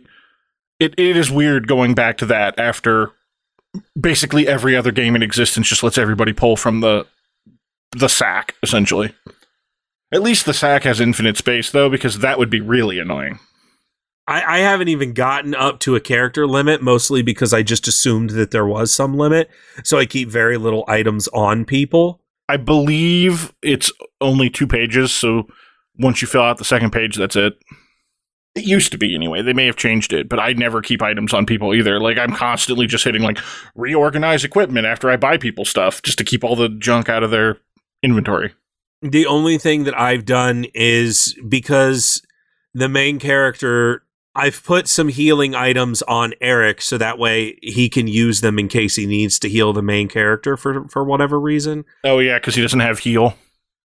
[0.79, 3.11] it, it is weird going back to that after
[3.99, 7.05] basically every other game in existence just lets everybody pull from the
[7.91, 9.13] the sack essentially.
[10.11, 13.39] At least the sack has infinite space though, because that would be really annoying.
[14.27, 18.31] I, I haven't even gotten up to a character limit, mostly because I just assumed
[18.31, 19.49] that there was some limit.
[19.83, 22.21] So I keep very little items on people.
[22.49, 23.91] I believe it's
[24.21, 25.47] only two pages, so
[25.99, 27.53] once you fill out the second page, that's it.
[28.55, 29.41] It used to be anyway.
[29.41, 31.99] They may have changed it, but I never keep items on people either.
[31.99, 33.37] Like I'm constantly just hitting like
[33.75, 37.29] reorganize equipment after I buy people stuff just to keep all the junk out of
[37.29, 37.59] their
[38.01, 38.53] inventory.
[39.03, 42.23] The only thing that I've done is because
[42.73, 44.03] the main character,
[44.37, 48.67] I've put some healing items on Erik so that way he can use them in
[48.67, 51.85] case he needs to heal the main character for, for whatever reason.
[52.03, 53.35] Oh yeah, because he doesn't have heal.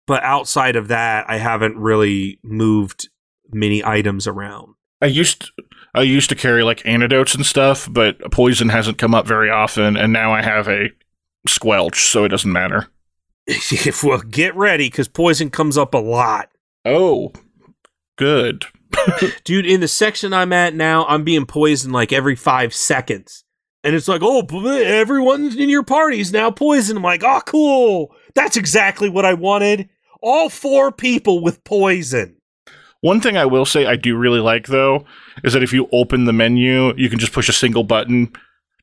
[0.05, 3.09] But outside of that, I haven't really moved
[3.51, 4.75] many items around.
[5.01, 5.51] I used
[5.93, 9.97] I used to carry like antidotes and stuff, but poison hasn't come up very often,
[9.97, 10.91] and now I have a
[11.45, 12.87] squelch, so it doesn't matter.
[14.03, 16.49] well, get ready because poison comes up a lot.
[16.85, 17.33] Oh,
[18.17, 18.65] good.
[19.43, 23.43] Dude, in the section I'm at now, I'm being poisoned like every five seconds.
[23.83, 24.41] And it's like, oh,
[24.83, 26.97] everyone in your party is now poisoned.
[26.97, 28.15] I'm like, oh, cool.
[28.35, 29.89] That's exactly what I wanted.
[30.21, 32.37] All four people with poison.
[33.01, 35.05] One thing I will say I do really like though
[35.43, 38.33] is that if you open the menu, you can just push a single button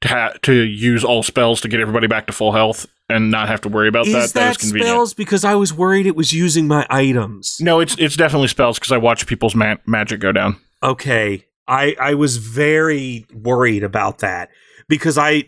[0.01, 3.49] to ha- to use all spells to get everybody back to full health and not
[3.49, 4.33] have to worry about Is that.
[4.33, 4.89] that, is convenient.
[4.89, 5.15] spells?
[5.15, 7.57] Because I was worried it was using my items.
[7.61, 10.57] No, it's it's definitely spells because I watch people's ma- magic go down.
[10.83, 14.51] okay i i was very worried about that
[14.87, 15.43] because i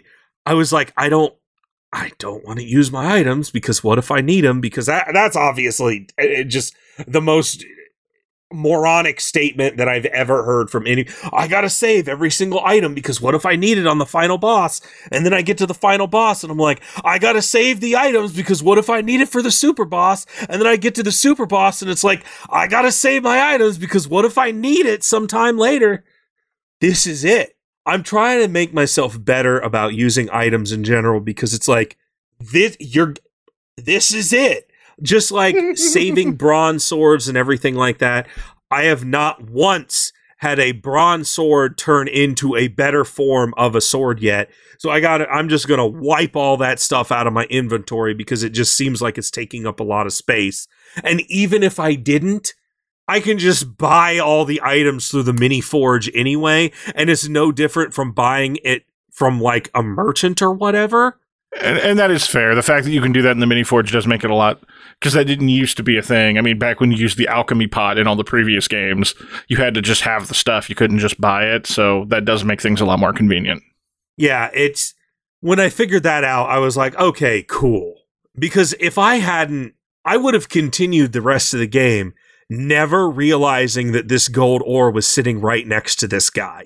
[0.46, 1.34] i was like i don't
[1.92, 5.06] i don't want to use my items because what if i need them because that
[5.12, 6.08] that's obviously
[6.46, 6.74] just
[7.06, 7.66] the most
[8.56, 11.06] moronic statement that I've ever heard from any.
[11.32, 14.38] I gotta save every single item because what if I need it on the final
[14.38, 14.80] boss?
[15.12, 17.96] And then I get to the final boss and I'm like, I gotta save the
[17.96, 20.26] items because what if I need it for the super boss?
[20.48, 23.54] And then I get to the super boss and it's like, I gotta save my
[23.54, 26.04] items because what if I need it sometime later?
[26.80, 27.56] This is it.
[27.86, 31.96] I'm trying to make myself better about using items in general because it's like
[32.40, 33.14] this you're
[33.76, 34.70] this is it.
[35.02, 38.26] Just like saving bronze swords and everything like that.
[38.70, 43.80] I have not once had a bronze sword turn into a better form of a
[43.80, 44.50] sword yet.
[44.78, 48.14] So I got I'm just going to wipe all that stuff out of my inventory
[48.14, 50.68] because it just seems like it's taking up a lot of space.
[51.02, 52.52] And even if I didn't,
[53.08, 57.52] I can just buy all the items through the mini forge anyway, and it's no
[57.52, 61.18] different from buying it from like a merchant or whatever.
[61.60, 62.54] And, and that is fair.
[62.54, 64.34] The fact that you can do that in the mini forge does make it a
[64.34, 64.62] lot
[65.00, 66.38] because that didn't used to be a thing.
[66.38, 69.14] I mean, back when you used the alchemy pot in all the previous games,
[69.48, 70.68] you had to just have the stuff.
[70.68, 71.66] You couldn't just buy it.
[71.66, 73.62] So that does make things a lot more convenient.
[74.16, 74.94] Yeah, it's
[75.40, 77.94] when I figured that out, I was like, okay, cool.
[78.38, 82.14] Because if I hadn't, I would have continued the rest of the game,
[82.48, 86.64] never realizing that this gold ore was sitting right next to this guy.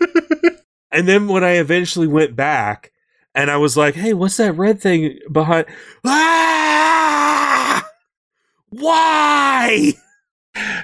[0.90, 2.92] and then when I eventually went back
[3.36, 5.66] and I was like, hey, what's that red thing behind?
[6.04, 7.86] Ah!
[8.70, 9.92] Why?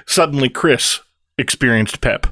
[0.05, 1.01] Suddenly, Chris
[1.37, 2.27] experienced pep.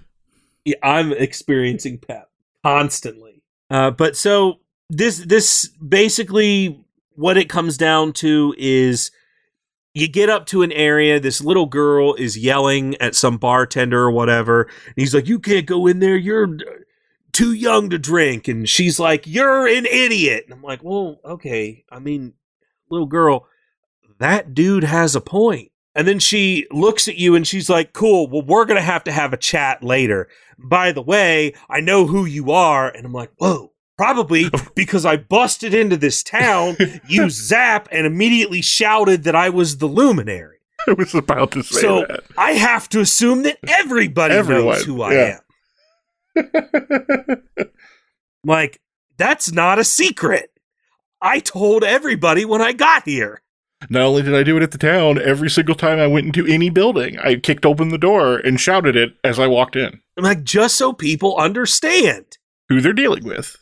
[0.64, 2.30] Yeah, I'm experiencing pep
[2.64, 3.42] constantly.
[3.72, 4.60] Uh, but so
[4.90, 9.10] this this basically what it comes down to is
[9.94, 14.12] you get up to an area this little girl is yelling at some bartender or
[14.12, 16.58] whatever and he's like you can't go in there you're
[17.32, 18.48] too young to drink.
[18.48, 20.46] And she's like, You're an idiot.
[20.46, 21.84] And I'm like, Well, okay.
[21.92, 22.34] I mean,
[22.90, 23.48] little girl,
[24.20, 25.72] that dude has a point.
[25.94, 29.04] And then she looks at you and she's like, Cool, well, we're going to have
[29.06, 30.28] to have a chat later.
[30.58, 32.90] By the way, I know who you are.
[32.90, 36.78] And I'm like, Whoa, probably because I busted into this town,
[37.08, 40.58] you zap, and immediately shouted that I was the luminary.
[40.88, 42.24] I was about to say So that.
[42.38, 45.20] I have to assume that everybody Everyone, knows who I yeah.
[45.36, 45.40] am.
[48.44, 48.82] Like,
[49.18, 50.50] that's not a secret.
[51.22, 53.44] I told everybody when I got here.
[53.88, 56.48] Not only did I do it at the town, every single time I went into
[56.52, 60.02] any building, I kicked open the door and shouted it as I walked in.
[60.18, 62.38] I'm like, just so people understand,
[62.70, 63.58] Who they're dealing with.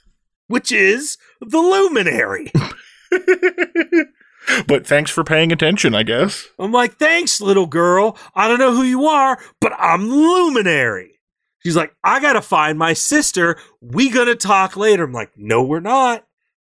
[0.47, 2.51] which is the luminary.
[4.67, 6.47] but thanks for paying attention, I guess.
[6.57, 8.17] I'm like, thanks, little girl.
[8.33, 11.18] I don't know who you are, but I'm luminary.
[11.59, 13.57] She's like, I gotta find my sister.
[13.81, 15.03] We gonna talk later.
[15.03, 16.25] I'm like, no, we're not.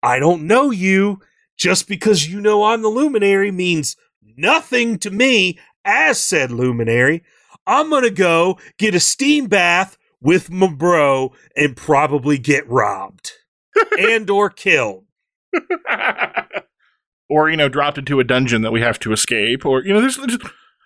[0.04, 1.22] I don't know you.
[1.58, 7.24] Just because you know I'm the luminary means nothing to me, as said luminary.
[7.66, 13.32] I'm gonna go get a steam bath with my bro and probably get robbed
[14.00, 15.06] and or killed.
[17.30, 19.66] or, you know, dropped into a dungeon that we have to escape.
[19.66, 20.38] Or, you know, there's, there's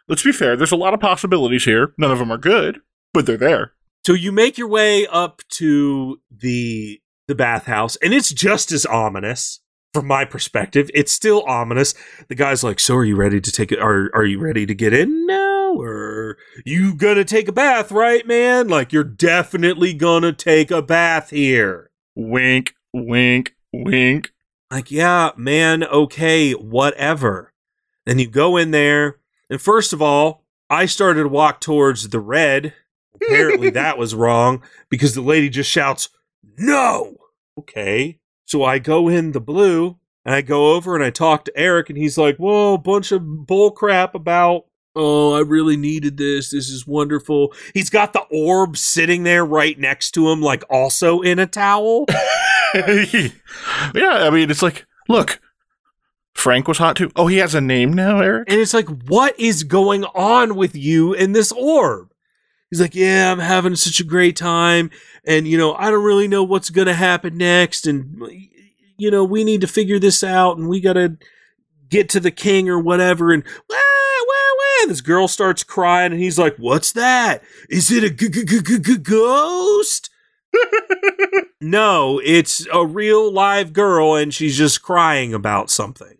[0.08, 1.93] let's be fair, there's a lot of possibilities here.
[1.97, 2.82] None of them are good,
[3.14, 3.74] but they're there.
[4.06, 9.60] So you make your way up to the the bathhouse, and it's just as ominous
[9.93, 10.89] from my perspective.
[10.93, 11.93] It's still ominous.
[12.28, 13.80] The guy's like, "So are you ready to take it?
[13.80, 18.26] Are are you ready to get in now, or you gonna take a bath, right,
[18.26, 18.68] man?
[18.68, 24.32] Like you're definitely gonna take a bath here." Wink, wink, wink.
[24.72, 27.54] Like, yeah, man, okay, whatever.
[28.06, 29.18] Then you go in there,
[29.50, 32.74] and first of all, I started to walk towards the red.
[33.22, 36.09] Apparently, that was wrong because the lady just shouts,
[36.57, 37.17] No!
[37.57, 38.20] Okay.
[38.45, 41.89] So I go in the blue, and I go over and I talk to Erik,
[41.89, 44.65] and he's like, Whoa, bunch of bull crap about.
[44.95, 46.49] Oh, I really needed this.
[46.49, 47.53] This is wonderful.
[47.74, 52.05] He's got the orb sitting there right next to him, like also in a towel.
[52.74, 53.30] yeah,
[53.93, 55.39] I mean, it's like, look,
[56.34, 57.11] Frank was hot too.
[57.15, 58.49] Oh, he has a name now, Erik?
[58.49, 62.09] And it's like, what is going on with you in this orb?
[62.70, 64.91] He's like, yeah, I'm having such a great time.
[65.26, 67.88] And, you know, I don't really know what's going to happen next.
[67.88, 68.22] And,
[68.97, 71.17] you know, we need to figure this out and we got to
[71.89, 73.32] get to the king or whatever.
[73.32, 74.88] And, wah, wah, wah.
[74.88, 77.43] This girl starts crying and he's like, what's that?
[77.70, 80.09] Is it a g- g- g- g- g- ghost?
[81.61, 86.17] no, it's a real live girl and she's just crying about something.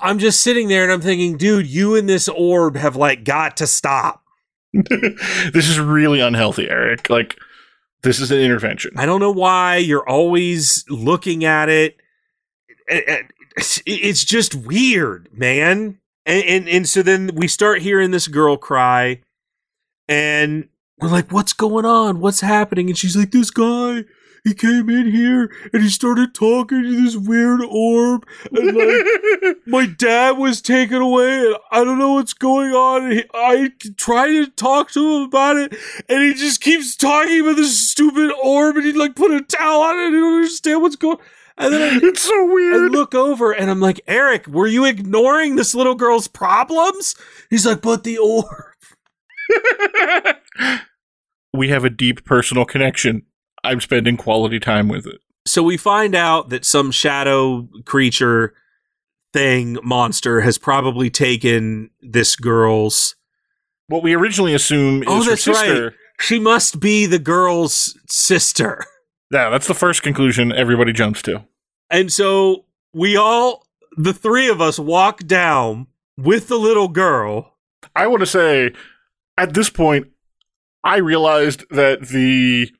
[0.00, 3.56] I'm just sitting there and I'm thinking, dude, you and this orb have like got
[3.58, 4.21] to stop.
[5.52, 7.10] this is really unhealthy, Erik.
[7.10, 7.38] Like,
[8.02, 8.92] this is an intervention.
[8.96, 11.96] I don't know why you're always looking at it.
[12.86, 15.98] It's just weird, man.
[16.24, 19.22] And, and and so then we start hearing this girl cry,
[20.08, 20.68] and
[21.00, 22.20] we're like, "What's going on?
[22.20, 24.04] What's happening?" And she's like, "This guy,
[24.44, 29.86] he came in here and he started talking to this weird orb, and like." my
[29.86, 33.04] dad was taken away and I don't know what's going on.
[33.04, 35.76] And he, I try to talk to him about it
[36.08, 39.82] and he just keeps talking about this stupid orb and he like put a towel
[39.82, 41.24] on it and he don't understand what's going on.
[41.58, 42.74] And then I, it's so weird.
[42.74, 47.14] I look over and I'm like, Erik, were you ignoring this little girl's problems?
[47.50, 48.46] He's like, but the orb.
[51.52, 53.22] we have a deep personal connection.
[53.64, 55.20] I'm spending quality time with it.
[55.46, 58.54] So we find out that some shadow creature
[59.32, 63.16] thing monster has probably taken this girl's
[63.88, 65.84] What we originally assume is Oh, her sister.
[65.86, 65.92] right.
[66.20, 68.84] she must be the girl's sister.
[69.30, 71.44] Yeah, that's the first conclusion everybody jumps to.
[71.90, 75.86] And so we all, the three of us, walk down
[76.18, 77.54] with the little girl.
[77.96, 78.72] I want to say,
[79.38, 80.08] at this point,
[80.84, 82.70] I realized that the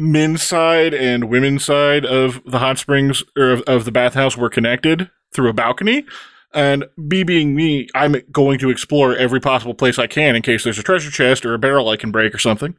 [0.00, 4.50] men's side and women's side of the hot springs or of, of the bathhouse were
[4.50, 6.04] connected through a balcony.
[6.52, 10.64] And me being me, I'm going to explore every possible place I can in case
[10.64, 12.74] there's a treasure chest or a barrel I can break or something.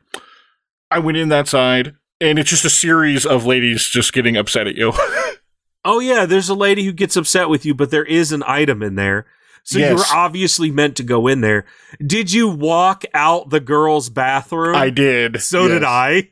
[0.89, 4.67] I went in that side, and it's just a series of ladies just getting upset
[4.67, 4.91] at you.
[5.83, 8.83] Oh, yeah, there's a lady who gets upset with you, but there is an item
[8.83, 9.25] in there.
[9.63, 9.97] So you Yes.
[9.97, 11.65] were obviously meant to go in there.
[12.05, 14.75] Did you walk out the girl's bathroom?
[14.75, 15.41] I did.
[15.41, 15.83] So did.
[15.83, 16.29] I.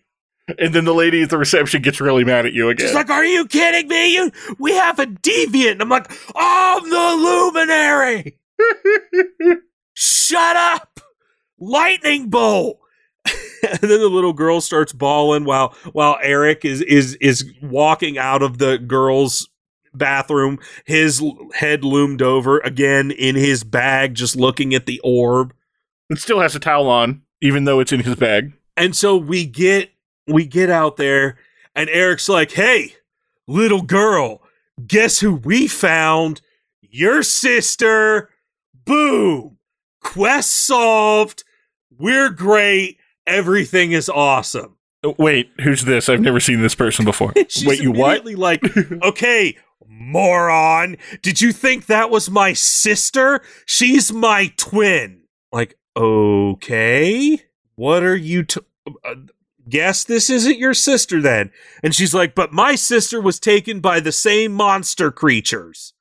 [0.58, 2.88] And then the lady at the reception gets really mad at you again.
[2.88, 4.14] She's like, "Are you kidding me?
[4.14, 8.38] You, we have a deviant." And I'm like, "I'm the luminary.
[9.94, 11.00] Shut up,
[11.60, 12.80] lightning bolt."
[13.70, 18.42] and then the little girl starts bawling while while Erik is is is walking out
[18.42, 19.50] of the girl's
[19.94, 21.24] bathroom, his
[21.54, 25.54] head loomed over again in his bag, just looking at the orb.
[26.10, 28.54] It still has a towel on, even though it's in his bag.
[28.76, 29.92] And so we get
[30.34, 31.38] we get out there,
[31.76, 32.96] and Erik's like, "Hey,
[33.48, 34.42] little girl,
[34.86, 36.42] guess who we found?
[36.82, 38.30] Your sister.
[38.86, 39.58] Boom!
[40.02, 41.44] Quest solved.
[41.98, 42.98] We're great.
[43.28, 44.78] Everything is awesome."
[45.18, 46.10] Wait, who's this?
[46.10, 47.34] I've never seen this person before.
[47.64, 48.26] Wait, you what?
[48.26, 48.62] like,
[49.04, 49.56] okay,
[49.88, 50.98] moron.
[51.22, 53.42] Did you think that was my sister?
[53.66, 55.22] She's my twin.
[55.54, 57.42] Like, okay,
[57.76, 58.44] what are you?
[58.44, 58.60] T-
[59.06, 59.16] uh,
[59.70, 61.52] guess this isn't your sister then.
[61.84, 65.94] And she's like, but my sister was taken by the same monster creatures.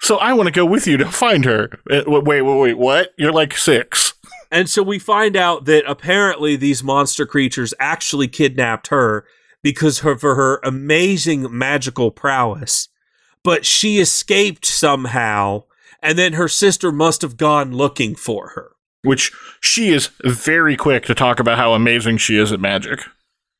[0.00, 1.70] So I want to go with you to find her.
[1.90, 3.10] Uh, Wait, wait, wait, what?
[3.16, 4.14] You're like six.
[4.50, 9.24] And so we find out that apparently these monster creatures actually kidnapped her
[9.62, 12.88] because of her amazing magical prowess.
[13.44, 15.64] But she escaped somehow,
[16.02, 18.72] and then her sister must have gone looking for her.
[19.02, 23.00] Which she is very quick to talk about how amazing she is at magic.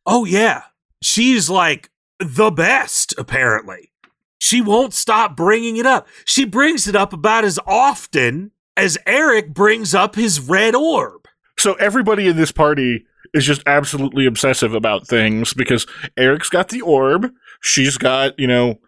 [0.05, 0.65] Oh, yeah.
[1.03, 3.93] She's like the best, apparently.
[4.39, 6.07] She won't stop bringing it up.
[6.25, 11.27] She brings it up about as often as Erik brings up his red orb.
[11.59, 15.87] So everybody in this party is just absolutely obsessive about things because
[16.17, 17.31] Erik's got the orb.
[17.61, 18.81] She's got, you know,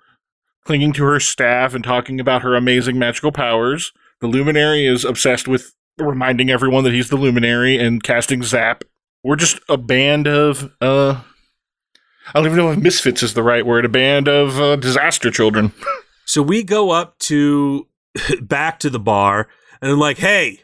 [0.64, 3.92] clinging to her staff and talking about her amazing magical powers.
[4.20, 8.84] The Luminary is obsessed with reminding everyone that he's the Luminary and casting Zap.
[9.22, 11.20] We're just a band of, uh,
[12.28, 15.30] I don't even know if misfits is the right word, a band of uh, disaster
[15.30, 15.72] children.
[16.24, 17.88] So we go up to
[18.40, 19.48] back to the bar
[19.82, 20.60] and I'm like, hey,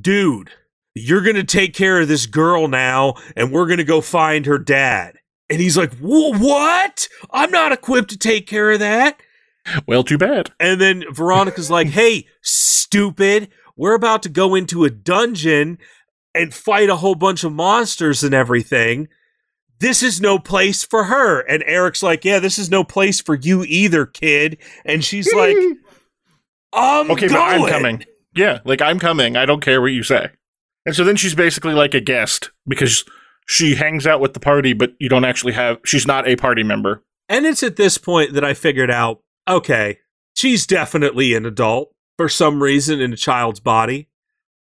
[0.00, 0.50] dude,
[0.94, 4.46] you're going to take care of this girl now and we're going to go find
[4.46, 5.16] her dad.
[5.50, 7.08] And he's like, "Wha- what?
[7.30, 9.20] I'm not equipped to take care of that.
[9.86, 10.50] well, too bad.
[10.58, 15.78] And then Veronica's like, hey, stupid, we're about to go into a dungeon
[16.34, 19.08] and fight a whole bunch of monsters and everything.
[19.80, 21.40] This is no place for her.
[21.40, 24.58] And Erik's like, yeah, this is no place for you either, kid.
[24.84, 25.56] And she's like,
[26.72, 27.32] I'm okay, going.
[27.32, 28.04] but I'm coming.
[28.34, 29.36] Yeah, like I'm coming.
[29.36, 30.30] I don't care what you say.
[30.86, 33.04] And so then she's basically like a guest because
[33.46, 35.78] she hangs out with the party, but you don't actually have.
[35.84, 37.02] She's not a party member.
[37.28, 39.98] And it's at this point that I figured out okay,
[40.34, 41.92] she's definitely an adult
[42.22, 44.06] for some reason in a child's body.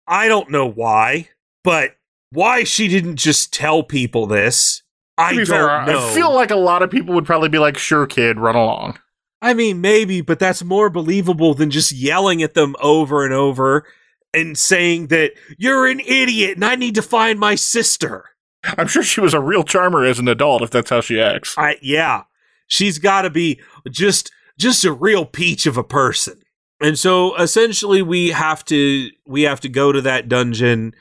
[0.07, 1.29] I don't know why,
[1.63, 1.95] but
[2.31, 4.81] why she didn't just tell people this,
[5.15, 6.09] I don't fair, know.
[6.09, 8.97] I feel like a lot of people would probably be like, "Sure, kid, run along."
[9.43, 13.85] I mean, maybe, but that's more believable than just yelling at them over and over
[14.33, 18.25] and saying that you're an idiot and I need to find my sister.
[18.63, 21.53] I'm sure she was a real charmer as an adult if that's how she acts.
[21.59, 22.23] I yeah,
[22.65, 26.40] she's got to be just just a real peach of a person.
[26.81, 30.93] And so essentially we have to we have to go to that dungeon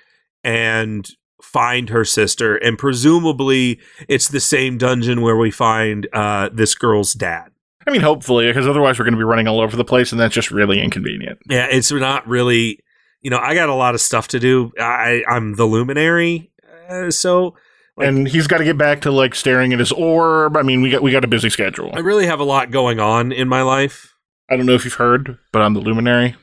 [0.45, 1.09] and
[1.43, 7.13] find her sister and presumably it's the same dungeon where we find uh this girl's
[7.15, 7.51] dad.
[7.87, 10.21] I mean, hopefully, because otherwise we're going to be running all over the place, and
[10.21, 11.39] that's just really inconvenient.
[11.49, 12.79] Yeah, it's not really
[13.23, 14.73] you know, I got a lot of stuff to do.
[14.79, 16.51] I I'm the luminary.
[16.89, 17.55] Uh, so
[17.97, 20.57] Like- and he's got to get back to like staring at his orb.
[20.57, 21.91] I mean, we got we got a busy schedule.
[21.95, 24.10] I really have a lot going on in my life.
[24.51, 26.35] I don't know if you've heard, but I'm the luminary.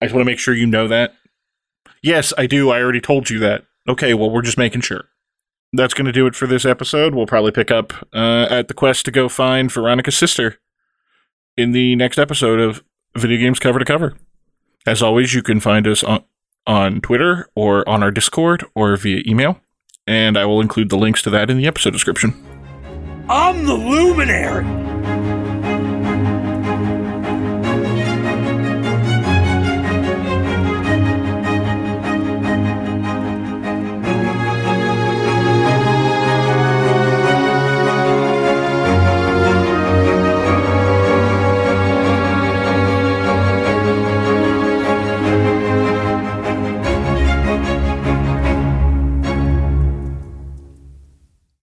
[0.00, 1.14] I just want to make sure you know that.
[2.02, 2.70] Yes, I do.
[2.70, 3.64] I already told you that.
[3.88, 5.04] Okay, well, we're just making sure.
[5.72, 7.14] That's going to do it for this episode.
[7.14, 10.58] We'll probably pick up uh, at the quest to go find Veronica's sister
[11.56, 12.82] in the next episode of
[13.14, 14.14] Video Games Cover to Cover.
[14.86, 16.24] As always, you can find us on,
[16.66, 19.60] on Twitter or on our Discord or via email,
[20.06, 22.34] and I will include the links to that in the episode description.
[23.28, 24.95] I'm the luminary.